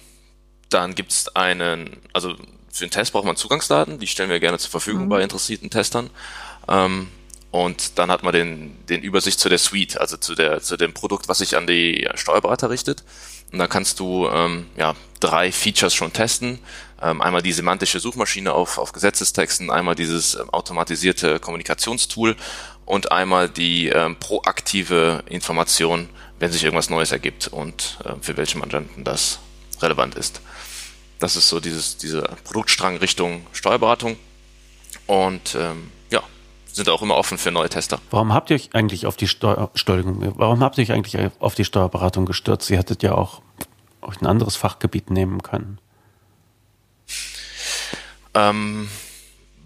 [0.69, 2.35] dann gibt es einen, also
[2.71, 5.09] für den Test braucht man Zugangsdaten, die stellen wir gerne zur Verfügung mhm.
[5.09, 6.09] bei interessierten Testern.
[6.67, 7.09] Ähm,
[7.51, 10.93] Und dann hat man den, den Übersicht zu der Suite, also zu, der, zu dem
[10.93, 13.03] Produkt, was sich an die Steuerberater richtet.
[13.51, 16.59] Und da kannst du ähm, ja, drei Features schon testen.
[17.01, 22.37] Ähm, einmal die semantische Suchmaschine auf, auf Gesetzestexten, einmal dieses ähm, automatisierte Kommunikationstool
[22.91, 28.57] und einmal die ähm, proaktive Information, wenn sich irgendwas Neues ergibt und äh, für welche
[28.57, 29.39] Mandanten das
[29.81, 30.41] relevant ist.
[31.17, 34.17] Das ist so dieses, diese Produktstrang Richtung Steuerberatung.
[35.07, 36.21] Und ähm, ja,
[36.65, 37.97] sind auch immer offen für neue Tester.
[38.09, 39.71] Warum habt ihr euch eigentlich auf die Steuer,
[40.35, 42.67] warum habt ihr euch eigentlich auf die Steuerberatung gestürzt?
[42.67, 43.41] Sie hättet ja auch
[44.01, 45.79] euch ein anderes Fachgebiet nehmen können.
[48.33, 48.89] Ähm,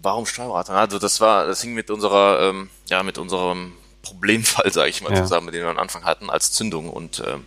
[0.06, 0.76] warum Steuerberatung?
[0.76, 5.12] Also das war, das hing mit unserer, ähm, ja, mit unserem Problemfall, sage ich mal,
[5.12, 5.22] ja.
[5.22, 6.88] zusammen, den wir am Anfang hatten, als Zündung.
[6.88, 7.44] Und ähm,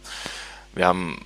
[0.75, 1.17] wir haben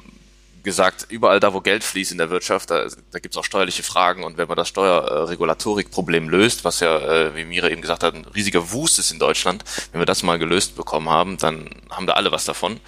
[0.61, 3.83] gesagt, überall da, wo Geld fließt in der Wirtschaft, da, da gibt es auch steuerliche
[3.83, 8.13] Fragen und wenn man das Steuerregulatorikproblem löst, was ja, äh, wie Mira eben gesagt hat,
[8.13, 12.07] ein riesiger Wust ist in Deutschland, wenn wir das mal gelöst bekommen haben, dann haben
[12.07, 12.79] da alle was davon,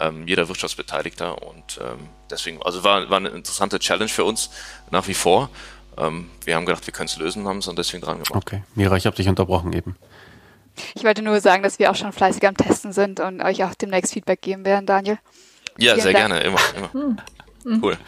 [0.00, 4.50] ähm, jeder Wirtschaftsbeteiligter und ähm, deswegen, also war, war eine interessante Challenge für uns
[4.90, 5.50] nach wie vor.
[5.96, 8.34] Ähm, wir haben gedacht, wir können es lösen, haben es und deswegen dran gemacht.
[8.34, 9.96] Okay, Mira, ich habe dich unterbrochen eben.
[10.94, 13.74] Ich wollte nur sagen, dass wir auch schon fleißig am Testen sind und euch auch
[13.74, 15.18] demnächst Feedback geben werden, Daniel.
[15.78, 16.16] Ja, sehr Dank.
[16.16, 16.92] gerne, immer, immer.
[16.92, 17.18] Hm.
[17.64, 17.84] hm.
[17.84, 17.98] Cool.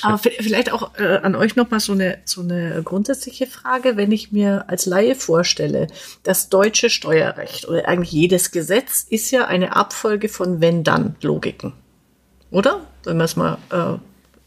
[0.00, 4.32] Aber vielleicht auch äh, an euch nochmal so eine, so eine grundsätzliche Frage, wenn ich
[4.32, 5.86] mir als Laie vorstelle,
[6.24, 11.72] das deutsche Steuerrecht oder eigentlich jedes Gesetz ist ja eine Abfolge von Wenn-Dann-Logiken.
[12.50, 12.80] Oder?
[13.04, 13.98] Wenn man es mal äh,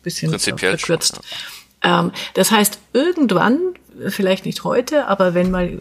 [0.04, 1.16] bisschen Prinzipiell verkürzt.
[1.16, 1.38] Schon, ja.
[1.86, 3.60] Ähm, das heißt, irgendwann
[4.10, 5.80] vielleicht nicht heute, aber wenn mal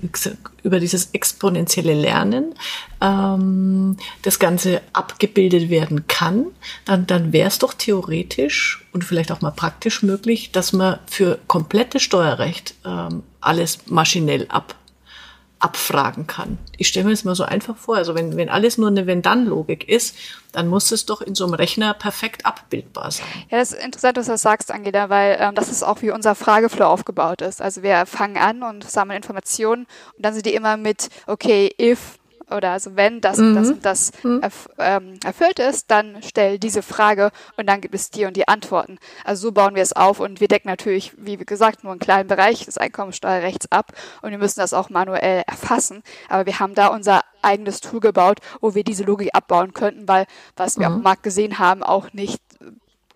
[0.63, 2.55] über dieses exponentielle Lernen
[3.01, 6.47] ähm, das Ganze abgebildet werden kann,
[6.85, 11.39] dann, dann wäre es doch theoretisch und vielleicht auch mal praktisch möglich, dass man für
[11.49, 14.77] komplettes Steuerrecht ähm, alles maschinell ab
[15.65, 16.59] abfragen kann.
[16.77, 17.97] Ich stelle mir das mal so einfach vor.
[17.97, 20.15] Also wenn, wenn alles nur eine Wenn-Dann-Logik ist,
[20.53, 23.27] dann muss es doch in so einem Rechner perfekt abbildbar sein.
[23.51, 26.35] Ja, das ist interessant, dass du sagst, Angela, weil ähm, das ist auch wie unser
[26.35, 27.63] Frageflow aufgebaut ist.
[27.63, 29.87] Also wir fangen an und sammeln Informationen
[30.17, 32.19] und dann sind die immer mit, okay, if,
[32.51, 33.49] oder also wenn das mhm.
[33.49, 34.43] und das und das mhm.
[34.43, 38.49] erf ähm, erfüllt ist, dann stell diese Frage und dann gibt es die und die
[38.49, 38.99] Antworten.
[39.25, 42.29] Also so bauen wir es auf und wir decken natürlich, wie gesagt, nur einen kleinen
[42.29, 43.93] Bereich des Einkommensteuerrechts ab
[44.23, 46.03] und wir müssen das auch manuell erfassen.
[46.29, 50.27] Aber wir haben da unser eigenes Tool gebaut, wo wir diese Logik abbauen könnten, weil
[50.57, 50.95] was wir mhm.
[50.95, 52.41] auf dem Markt gesehen haben, auch nicht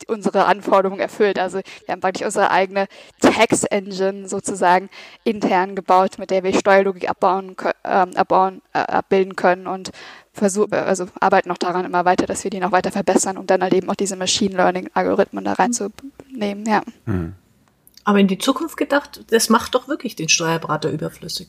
[0.09, 1.39] unsere Anforderungen erfüllt.
[1.39, 2.87] Also wir haben praktisch unsere eigene
[3.21, 4.89] Tax-Engine sozusagen
[5.25, 9.91] intern gebaut, mit der wir Steuerlogik abbauen, äh, abbauen äh, abbilden können und
[10.33, 13.63] versuchen, also arbeiten noch daran immer weiter, dass wir die noch weiter verbessern, um dann
[13.63, 16.65] halt eben auch diese Machine Learning-Algorithmen da reinzunehmen.
[16.67, 16.83] Ja.
[17.05, 17.35] Hm.
[18.05, 21.49] Aber in die Zukunft gedacht, das macht doch wirklich den Steuerberater überflüssig.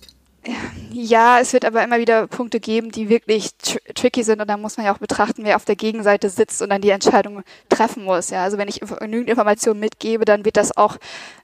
[0.91, 4.57] Ja, es wird aber immer wieder Punkte geben, die wirklich tr tricky sind und da
[4.57, 8.03] muss man ja auch betrachten, wer auf der Gegenseite sitzt und dann die Entscheidung treffen
[8.03, 8.29] muss.
[8.29, 10.97] Ja, also wenn ich genügend Informationen mitgebe, dann wird das auch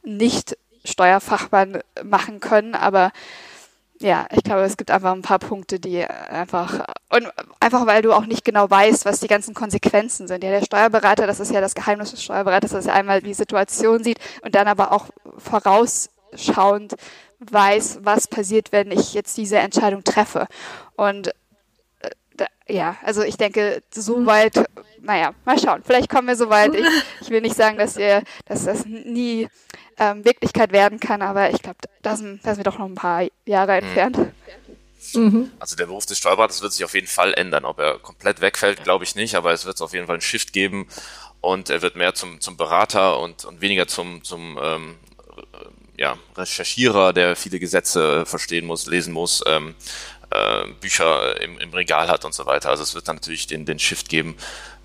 [0.03, 3.11] nicht Steuerfachmann machen können, aber
[3.99, 7.27] ja, ich glaube, es gibt einfach ein paar Punkte, die einfach und
[7.59, 10.43] einfach weil du auch nicht genau weißt, was die ganzen Konsequenzen sind.
[10.43, 14.03] Ja, der Steuerberater, das ist ja das Geheimnis des Steuerberaters, dass er einmal die Situation
[14.03, 16.95] sieht und dann aber auch vorausschauend
[17.39, 20.47] weiß, was passiert, wenn ich jetzt diese Entscheidung treffe.
[20.95, 21.29] Und
[21.99, 24.25] äh, da, ja, also ich denke, so mhm.
[24.25, 24.65] weit,
[25.01, 25.83] naja, mal schauen.
[25.83, 26.73] Vielleicht kommen wir so weit.
[26.75, 26.85] Ich,
[27.21, 29.47] ich will nicht sagen, dass wir, dass das nie
[29.97, 32.95] ähm, Wirklichkeit werden kann, aber ich glaube, da sind, da sind wir doch noch ein
[32.95, 33.87] paar Jahre mhm.
[33.87, 34.17] entfernt.
[35.13, 35.51] Mhm.
[35.59, 37.65] Also der Beruf des Steuerberaters wird sich auf jeden Fall ändern.
[37.65, 40.51] Ob er komplett wegfällt, glaube ich nicht, aber es wird auf jeden Fall einen Shift
[40.51, 40.87] geben
[41.41, 44.97] und er wird mehr zum, zum Berater und, und weniger zum, zum ähm,
[45.97, 49.75] ja, Recherchierer, der viele Gesetze äh, verstehen muss, lesen muss, ähm,
[50.29, 52.69] äh, Bücher im, im Regal hat und so weiter.
[52.69, 54.35] Also es wird dann natürlich den, den Shift geben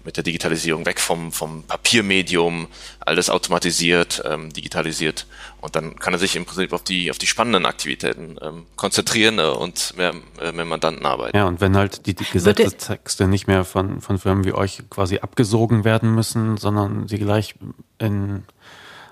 [0.05, 2.69] mit der Digitalisierung weg vom, vom Papiermedium,
[3.01, 5.27] alles automatisiert, ähm, digitalisiert
[5.61, 9.39] und dann kann er sich im Prinzip auf die, auf die spannenden Aktivitäten ähm, konzentrieren
[9.39, 11.37] äh, und mehr, äh, mehr Mandanten arbeiten.
[11.37, 15.19] Ja, und wenn halt die, die Gesetzestexte nicht mehr von, von Firmen wie euch quasi
[15.19, 17.55] abgesogen werden müssen, sondern sie gleich
[17.99, 18.45] in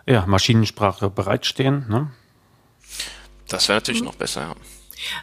[0.08, 1.86] ja, Maschinensprache bereitstehen.
[1.88, 2.10] Ne?
[3.48, 4.06] Das wäre natürlich mhm.
[4.06, 4.54] noch besser, ja.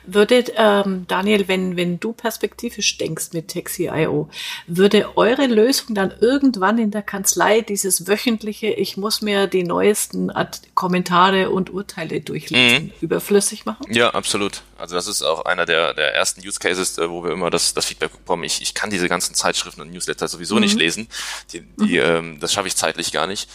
[0.05, 4.29] Würde, ähm, Daniel, wenn, wenn du perspektivisch denkst mit Taxi.io,
[4.67, 10.29] würde eure Lösung dann irgendwann in der Kanzlei dieses wöchentliche, ich muss mir die neuesten
[10.29, 12.91] Ad Kommentare und Urteile durchlesen, mhm.
[13.01, 13.85] überflüssig machen?
[13.89, 14.61] Ja, absolut.
[14.77, 17.73] Also das ist auch einer der, der ersten Use Cases, äh, wo wir immer das,
[17.73, 18.45] das Feedback bekommen.
[18.45, 20.61] Ich, ich kann diese ganzen Zeitschriften und Newsletter sowieso mhm.
[20.61, 21.07] nicht lesen.
[21.51, 22.05] Die, die, mhm.
[22.05, 23.49] ähm, das schaffe ich zeitlich gar nicht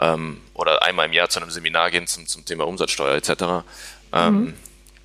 [0.00, 3.64] ähm, oder einmal im Jahr zu einem Seminar gehen zum, zum Thema Umsatzsteuer etc.
[4.12, 4.54] Ähm, mhm.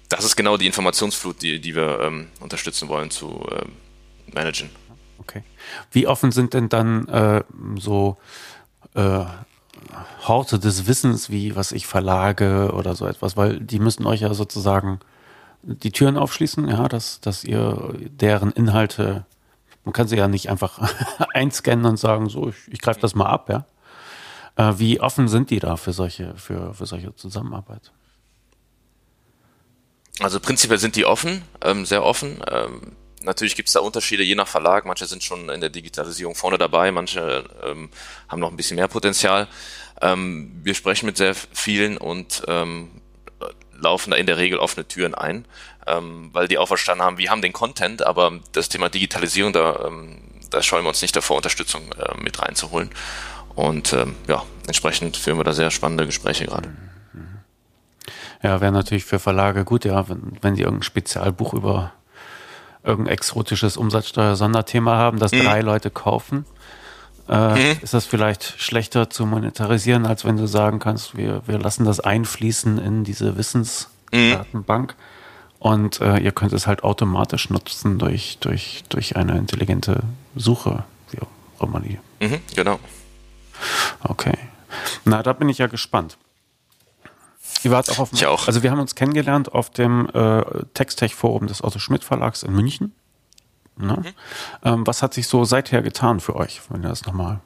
[0.09, 3.71] das ist genau die Informationsflut, die, die wir ähm, unterstützen wollen zu ähm,
[4.33, 4.69] managen.
[5.19, 5.43] Okay.
[5.91, 7.43] Wie offen sind denn dann äh,
[7.77, 8.17] so
[8.95, 9.25] äh,
[10.27, 14.33] Horte des Wissens, wie was ich verlage oder so etwas, weil die müssen euch ja
[14.33, 14.99] sozusagen
[15.61, 19.25] die Türen aufschließen, ja, dass, dass ihr deren Inhalte,
[19.83, 20.93] man kann sie ja nicht einfach
[21.33, 23.65] einscannen und sagen, so, ich, ich greife das mal ab, ja.
[24.59, 27.93] Äh, wie offen sind die da für solche, für, für solche Zusammenarbeit?
[30.19, 32.43] Also prinzipiell sind die offen, ähm, sehr offen.
[32.51, 32.91] Ähm,
[33.21, 34.83] natürlich gibt es da Unterschiede je nach Verlag.
[34.83, 37.89] Manche sind schon in der Digitalisierung vorne dabei, manche ähm,
[38.27, 39.47] haben noch ein bisschen mehr Potenzial.
[40.01, 42.89] Ähm, wir sprechen mit sehr vielen und ähm,
[43.79, 45.45] laufen da in der Regel offene Türen ein,
[45.87, 49.85] ähm, weil die auch verstanden haben, wir haben den Content, aber das Thema Digitalisierung, da,
[49.87, 50.17] ähm,
[50.49, 52.89] da scheuen wir uns nicht davor, Unterstützung äh, mit reinzuholen.
[53.59, 56.69] Und ähm, ja, entsprechend führen wir da sehr spannende Gespräche gerade.
[58.41, 61.91] Ja, wäre natürlich für Verlage gut, ja, wenn, wenn die irgendein Spezialbuch über
[62.85, 65.41] irgendein exotisches Umsatzsteuer-Sonderthema haben, das mhm.
[65.41, 66.45] drei Leute kaufen.
[67.27, 67.79] Äh, mhm.
[67.81, 71.99] Ist das vielleicht schlechter zu monetarisieren, als wenn du sagen kannst, wir, wir lassen das
[71.99, 75.67] einfließen in diese Wissensdatenbank mhm.
[75.67, 80.03] und äh, ihr könnt es halt automatisch nutzen durch, durch, durch eine intelligente
[80.37, 81.99] Suche, wie auch immer die.
[82.21, 82.79] Mhm, genau.
[84.03, 84.37] Okay.
[85.05, 86.17] Na, da bin ich ja gespannt.
[87.63, 88.47] Ihr wart auch auf dem, ich auch.
[88.47, 90.43] Also wir haben uns kennengelernt auf dem äh,
[90.73, 92.93] Textech-Forum des Otto Schmidt Verlags in München.
[93.75, 94.05] Mhm.
[94.63, 97.41] Ähm, was hat sich so seither getan für euch, wenn du das nochmal,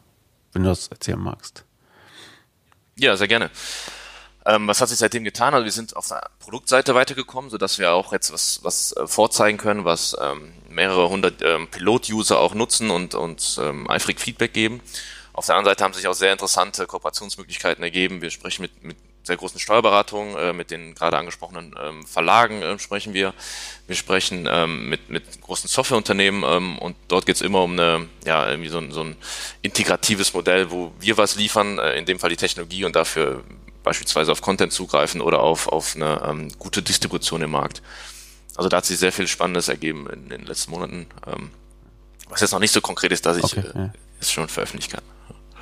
[0.51, 1.63] wenn du das erzählen magst?
[2.95, 3.49] Ja, sehr gerne.
[4.45, 5.53] Ähm, was hat sich seitdem getan?
[5.53, 9.57] Also wir sind auf der Produktseite weitergekommen, sodass wir auch jetzt was, was äh, vorzeigen
[9.57, 14.81] können, was ähm, mehrere hundert ähm, Pilot-User auch nutzen und uns ähm, eifrig Feedback geben.
[15.33, 18.21] Auf der anderen Seite haben sich auch sehr interessante Kooperationsmöglichkeiten ergeben.
[18.21, 22.77] Wir sprechen mit, mit sehr großen Steuerberatungen, äh, mit den gerade angesprochenen ähm, Verlagen äh,
[22.77, 23.33] sprechen wir.
[23.87, 28.07] Wir sprechen ähm, mit, mit großen Softwareunternehmen ähm, und dort geht es immer um eine,
[28.25, 29.15] ja, irgendwie so ein, so ein
[29.61, 33.43] integratives Modell, wo wir was liefern, äh, in dem Fall die Technologie und dafür
[33.81, 37.81] beispielsweise auf Content zugreifen oder auf, auf eine ähm, gute Distribution im Markt.
[38.55, 41.07] Also da hat sich sehr viel Spannendes ergeben in, in den letzten Monaten.
[41.25, 41.51] Ähm,
[42.29, 43.93] was jetzt noch nicht so konkret ist, dass ich okay, äh, ja.
[44.19, 45.12] es schon veröffentlichen kann.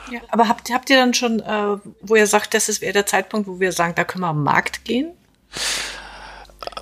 [0.10, 3.48] Ja, aber habt, habt ihr dann schon, äh, wo ihr sagt, das wäre der Zeitpunkt,
[3.48, 5.12] wo wir sagen, da können wir am Markt gehen?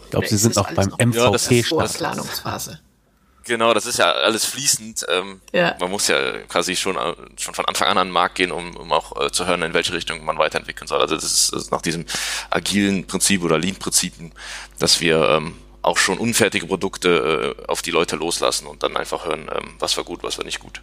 [0.03, 2.80] Ich glaube, Sie sind noch beim MVP ja, Planungsphase.
[3.49, 5.05] Genau, das ist ja alles fließend.
[5.09, 5.76] Ähm, ja.
[5.80, 8.76] Man muss ja quasi schon, äh, schon von Anfang an an den Markt gehen, um,
[8.76, 11.01] um auch äh, zu hören, in welche Richtung man weiterentwickeln soll.
[11.01, 12.05] Also das ist, das ist nach diesem
[12.51, 14.34] agilen Prinzip oder Lean-Prinzipien,
[14.78, 19.26] dass wir ähm, auch schon unfertige Produkte äh, auf die Leute loslassen und dann einfach
[19.26, 20.82] hören, ähm, was war gut, was war nicht gut.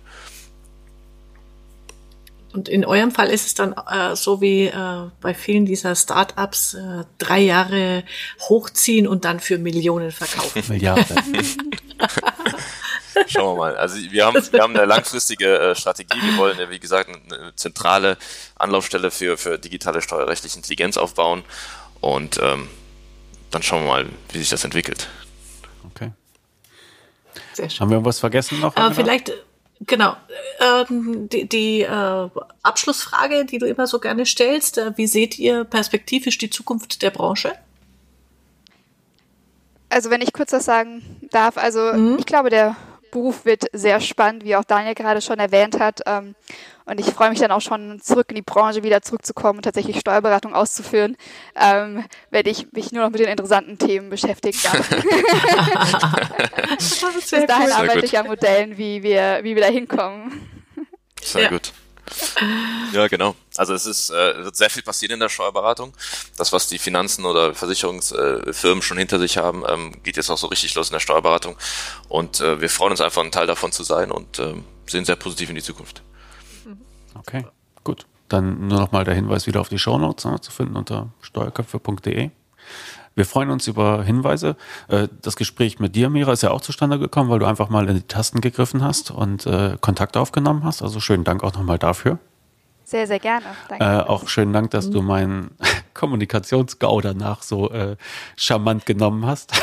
[2.57, 6.72] Und in eurem Fall ist es dann äh, so wie äh, bei vielen dieser Startups
[6.72, 8.02] äh, drei Jahre
[8.40, 10.62] hochziehen und dann für Millionen verkaufen.
[10.68, 11.04] Milliarden.
[13.26, 13.76] Schauen wir mal.
[13.76, 16.18] Also wir haben, wir haben eine langfristige äh, Strategie.
[16.18, 18.16] Wir wollen, wie gesagt, eine zentrale
[18.54, 21.44] Anlaufstelle für, für digitale steuerrechtliche Intelligenz aufbauen.
[22.00, 22.70] Und ähm,
[23.50, 25.09] dann schauen wir mal, wie sich das entwickelt.
[25.90, 26.11] Okay.
[27.52, 27.80] Sehr schön.
[27.80, 28.74] Haben wir irgendwas vergessen noch?
[28.76, 29.30] Aber vielleicht
[29.81, 30.16] Genau.
[30.61, 32.31] Ähm, die die äh,
[32.62, 37.11] Abschlussfrage, die du immer so gerne stellst, äh, wie seht ihr perspektivisch die Zukunft der
[37.11, 37.53] Branche?
[39.89, 42.16] Also wenn ich kurz was sagen darf, also mhm.
[42.18, 42.77] ich glaube, der
[43.11, 46.01] Beruf wird sehr spannend, wie auch Daniel gerade schon erwähnt hat.
[46.07, 46.35] Ähm,
[46.87, 49.99] und ich freue mich dann auch schon, zurück in die Branche wieder zurückzukommen und tatsächlich
[49.99, 51.16] Steuerberatung auszuführen,
[51.61, 54.89] ähm, wenn ich mich nur noch mit den interessanten Themen beschäftigen darf.
[56.78, 57.72] Bis dahin cool.
[57.72, 60.49] arbeite ich an Modellen, wie wir, wie wir da hinkommen.
[61.22, 61.49] Sehr ja.
[61.49, 61.72] gut.
[62.93, 63.34] Ja, genau.
[63.57, 65.93] Also es ist äh, wird sehr viel passieren in der Steuerberatung.
[66.37, 70.39] Das, was die Finanzen oder Versicherungsfirmen äh, schon hinter sich haben, ähm, geht jetzt auch
[70.39, 71.57] so richtig los in der Steuerberatung.
[72.09, 74.55] Und äh, wir freuen uns einfach, ein Teil davon zu sein und äh,
[74.87, 76.03] sehen sehr positiv in die Zukunft.
[77.18, 77.44] Okay,
[77.84, 78.06] gut.
[78.28, 82.30] Dann nur noch mal der Hinweis wieder auf die Shownotes ne, zu finden unter steuerköpfe.de.
[83.14, 84.56] Wir freuen uns über Hinweise.
[84.88, 87.88] Äh, das Gespräch mit dir, Mira, ist ja auch zustande gekommen, weil du einfach mal
[87.88, 90.82] in die Tasten gegriffen hast und äh, Kontakt aufgenommen hast.
[90.82, 92.18] Also schönen Dank auch nochmal dafür.
[92.84, 93.46] Sehr, sehr gerne.
[93.68, 93.84] Danke.
[93.84, 95.50] Äh, auch schönen Dank, dass du meinen
[95.94, 97.96] Kommunikationsgau danach so äh,
[98.36, 99.52] charmant genommen hast.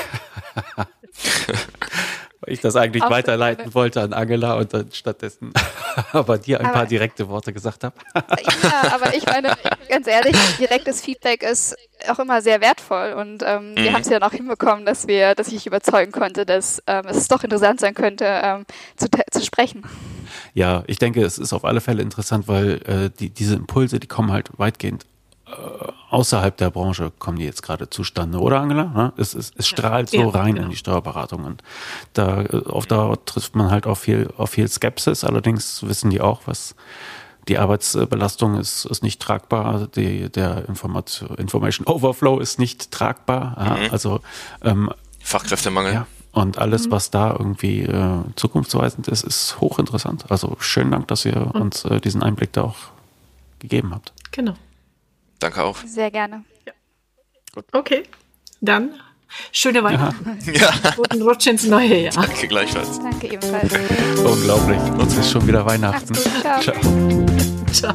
[2.45, 5.53] weil ich das eigentlich Auf weiterleiten wollte an Angela und dann stattdessen
[6.11, 7.95] aber dir ein aber, paar direkte Worte gesagt habe.
[8.15, 9.55] ja, aber ich meine,
[9.89, 11.75] ganz ehrlich, direktes Feedback ist
[12.09, 13.77] auch immer sehr wertvoll und ähm, mhm.
[13.77, 17.27] wir haben es ja noch hinbekommen, dass wir, dass ich überzeugen konnte, dass ähm, es
[17.27, 18.65] doch interessant sein könnte, ähm,
[18.97, 19.83] zu, zu sprechen.
[20.53, 24.07] Ja, ich denke, es ist auf alle Fälle interessant, weil äh, die, diese Impulse, die
[24.07, 25.05] kommen halt weitgehend
[26.09, 29.13] außerhalb der Branche kommen die jetzt gerade zustande, oder Angela?
[29.17, 30.65] Es, es, es strahlt so Ja, rein genau.
[30.65, 31.63] in die Steuerberatung und
[32.13, 35.23] da äh, auf Dauer trifft man halt auf viel, auf viel Skepsis.
[35.23, 36.75] Allerdings wissen die auch, was
[37.47, 43.55] die Arbeitsbelastung ist, ist nicht tragbar, die, der Information, Information Overflow ist nicht tragbar.
[43.57, 44.21] Ja, also
[44.63, 44.89] ähm,
[45.19, 45.93] Fachkräftemangel.
[45.93, 50.25] ja, und alles, was da irgendwie äh, zukunftsweisend ist, ist hochinteressant.
[50.31, 52.77] Also schönen Dank, dass ihr uns äh, diesen Einblick da auch
[53.59, 54.13] gegeben habt.
[54.31, 54.53] Genau.
[55.43, 55.77] Danke auch.
[55.85, 56.45] Sehr gerne.
[56.65, 56.71] Ja.
[57.73, 58.03] Okay,
[58.61, 58.93] dann
[59.51, 60.39] schöne Weihnachten.
[60.53, 60.71] Ja.
[60.95, 62.13] Guten Rutsch ins neue Jahr.
[62.13, 62.97] Danke gleichfalls.
[62.99, 63.73] Danke ebenfalls.
[64.23, 64.79] Unglaublich.
[64.97, 66.13] Uns ist schon wieder Weihnachten.
[66.13, 66.61] Ciao.
[66.61, 66.75] Ciao.
[67.73, 67.93] Ciao.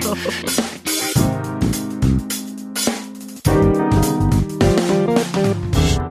[5.39, 5.63] Ciao.